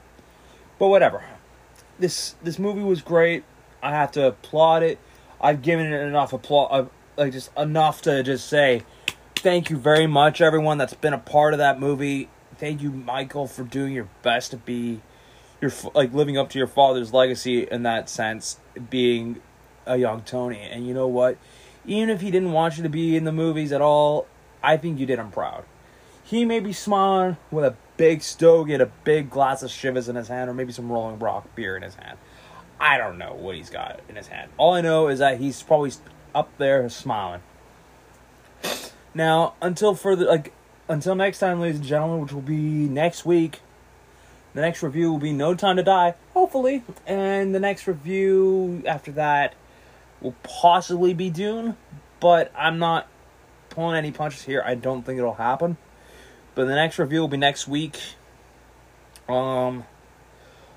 But 0.80 0.88
whatever. 0.88 1.23
This 1.99 2.36
this 2.43 2.59
movie 2.59 2.84
was 2.84 3.01
great. 3.01 3.43
I 3.82 3.91
have 3.91 4.11
to 4.13 4.28
applaud 4.28 4.84
it. 4.84 4.99
I've 5.41 5.61
given 5.61 5.91
it 5.91 5.99
enough 6.01 6.34
applause, 6.34 6.69
uh, 6.71 6.86
like 7.15 7.32
just 7.32 7.49
enough 7.57 8.01
to 8.03 8.23
just 8.23 8.47
say 8.47 8.84
thank 9.36 9.69
you 9.69 9.78
very 9.78 10.07
much, 10.07 10.41
everyone 10.41 10.78
that's 10.78 10.93
been 10.93 11.13
a 11.13 11.19
part 11.19 11.53
of 11.53 11.59
that 11.59 11.80
movie. 11.80 12.30
Thank 12.57 12.82
you, 12.82 12.91
Michael, 12.91 13.47
for 13.47 13.63
doing 13.63 13.93
your 13.93 14.09
best 14.23 14.51
to 14.51 14.57
be 14.57 15.01
your 15.61 15.71
like 15.93 16.13
living 16.13 16.38
up 16.38 16.49
to 16.51 16.57
your 16.57 16.67
father's 16.67 17.13
legacy 17.13 17.63
in 17.63 17.84
that 17.84 18.09
sense, 18.09 18.59
being 18.89 19.41
a 19.86 19.97
young 19.97 20.21
Tony. 20.21 20.59
And 20.59 20.88
you 20.88 20.93
know 20.93 21.07
what? 21.07 21.38
Even 21.86 22.09
if 22.09 22.21
he 22.21 22.32
didn't 22.32 22.51
want 22.51 22.78
you 22.78 22.84
to 22.84 22.89
be 22.89 23.15
in 23.15 23.23
the 23.23 23.32
movies 23.32 23.71
at 23.71 23.82
all, 23.82 24.28
I 24.61 24.78
think 24.78 24.99
you 24.99 25.05
did 25.05 25.19
him 25.19 25.32
proud. 25.32 25.63
He 26.28 26.43
may 26.43 26.59
be 26.59 26.73
smiling 26.73 27.38
with 27.51 27.63
a 27.63 27.73
big 27.95 28.21
stogie 28.21 28.73
and 28.73 28.84
a 28.84 28.91
big 29.05 29.30
glass 29.30 29.63
of 29.63 29.69
Chivas 29.69 30.09
in 30.09 30.17
his 30.17 30.28
hand, 30.28 30.49
or 30.49 30.53
maybe 30.53 30.73
some 30.73 30.91
Rolling 30.91 31.19
Rock 31.19 31.55
beer 31.55 31.78
in 31.78 31.84
his 31.84 31.95
hand. 31.95 32.17
I 32.82 32.97
don't 32.97 33.17
know 33.17 33.34
what 33.34 33.55
he's 33.55 33.69
got 33.69 34.01
in 34.09 34.17
his 34.17 34.28
hand. 34.28 34.51
All 34.57 34.73
I 34.73 34.82
know 34.82 35.07
is 35.07 35.19
that 35.19 35.39
he's 35.39 35.63
probably 35.63 35.93
up 36.36 36.49
there 36.57 36.89
smiling. 36.89 37.39
Now, 39.13 39.53
until 39.61 39.95
further, 39.95 40.25
like, 40.25 40.51
until 40.89 41.15
next 41.15 41.39
time, 41.39 41.61
ladies 41.61 41.78
and 41.78 41.86
gentlemen, 41.86 42.19
which 42.19 42.34
will 42.34 42.41
be 42.41 42.57
next 42.57 43.25
week, 43.25 43.61
the 44.53 44.59
next 44.59 44.84
review 44.84 45.13
will 45.13 45.19
be 45.19 45.32
No 45.32 45.55
Time 45.55 45.78
to 45.78 45.84
Die, 45.84 46.13
hopefully, 46.34 46.84
and 47.05 47.55
the 47.55 47.59
next 47.61 47.88
review 47.88 48.84
after 48.86 49.13
that 49.13 49.53
will 50.19 50.36
possibly 50.43 51.13
be 51.13 51.30
Dune, 51.30 51.78
but 52.19 52.51
I'm 52.53 52.80
not 52.80 53.07
pulling 53.69 53.95
any 53.95 54.11
punches 54.11 54.43
here. 54.43 54.61
I 54.65 54.75
don't 54.75 55.03
think 55.03 55.19
it'll 55.19 55.36
happen. 55.36 55.78
But 56.58 56.66
the 56.66 56.74
next 56.74 56.97
review 56.97 57.20
will 57.20 57.28
be 57.28 57.38
next 57.38 57.68
week. 57.68 57.99
Um, 59.30 59.86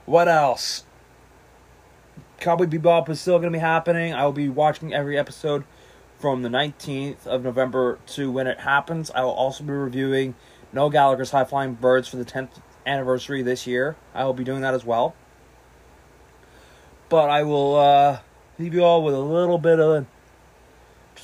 what 0.05 0.28
else? 0.28 0.85
Cowboy 2.39 2.66
Bebop 2.66 3.09
is 3.09 3.18
still 3.18 3.39
going 3.39 3.51
to 3.51 3.57
be 3.57 3.62
happening. 3.62 4.12
I 4.12 4.26
will 4.26 4.33
be 4.33 4.51
watching 4.51 4.93
every 4.93 5.18
episode 5.18 5.64
from 6.18 6.43
the 6.43 6.51
19th 6.51 7.26
of 7.26 7.45
November 7.45 7.99
to 8.09 8.31
when 8.31 8.47
it 8.47 8.61
happens. 8.61 9.11
I 9.12 9.22
will 9.22 9.31
also 9.31 9.64
be 9.64 9.72
reviewing 9.72 10.35
Noel 10.70 10.91
Gallagher's 10.91 11.31
High 11.31 11.45
Flying 11.45 11.72
Birds 11.72 12.09
for 12.09 12.18
the 12.18 12.26
10th 12.26 12.61
anniversary 12.85 13.41
this 13.41 13.66
year. 13.66 13.97
I 14.14 14.24
will 14.24 14.35
be 14.35 14.45
doing 14.45 14.61
that 14.61 14.74
as 14.74 14.85
well. 14.85 15.14
But 17.09 17.31
I 17.31 17.43
will 17.43 17.76
uh, 17.76 18.18
leave 18.59 18.74
you 18.74 18.85
all 18.85 19.03
with 19.03 19.14
a 19.14 19.18
little 19.18 19.57
bit 19.57 19.81
of 19.81 20.05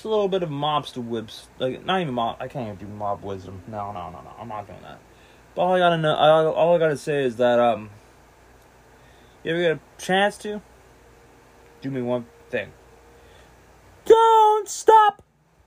a 0.06 0.08
little 0.08 0.28
bit 0.28 0.42
of 0.42 0.48
mobster 0.48 1.04
whips. 1.04 1.48
Like 1.58 1.84
not 1.84 2.00
even 2.00 2.14
mob. 2.14 2.36
I 2.40 2.48
can't 2.48 2.66
even 2.66 2.88
do 2.88 2.94
mob 2.94 3.22
wisdom. 3.22 3.62
No, 3.66 3.92
no, 3.92 4.10
no, 4.10 4.22
no. 4.22 4.30
I'm 4.38 4.48
not 4.48 4.66
doing 4.66 4.80
that. 4.82 4.98
But 5.54 5.62
all 5.62 5.74
I 5.74 5.78
gotta 5.78 5.98
know, 5.98 6.14
all, 6.14 6.52
all 6.52 6.74
I 6.74 6.78
gotta 6.78 6.96
say 6.96 7.24
is 7.24 7.36
that 7.36 7.58
um, 7.58 7.90
you 9.42 9.52
ever 9.52 9.60
get 9.60 9.72
a 9.72 10.02
chance 10.02 10.38
to 10.38 10.62
do 11.80 11.90
me 11.90 12.02
one 12.02 12.26
thing. 12.50 12.72
Don't 14.04 14.68
stop 14.68 15.22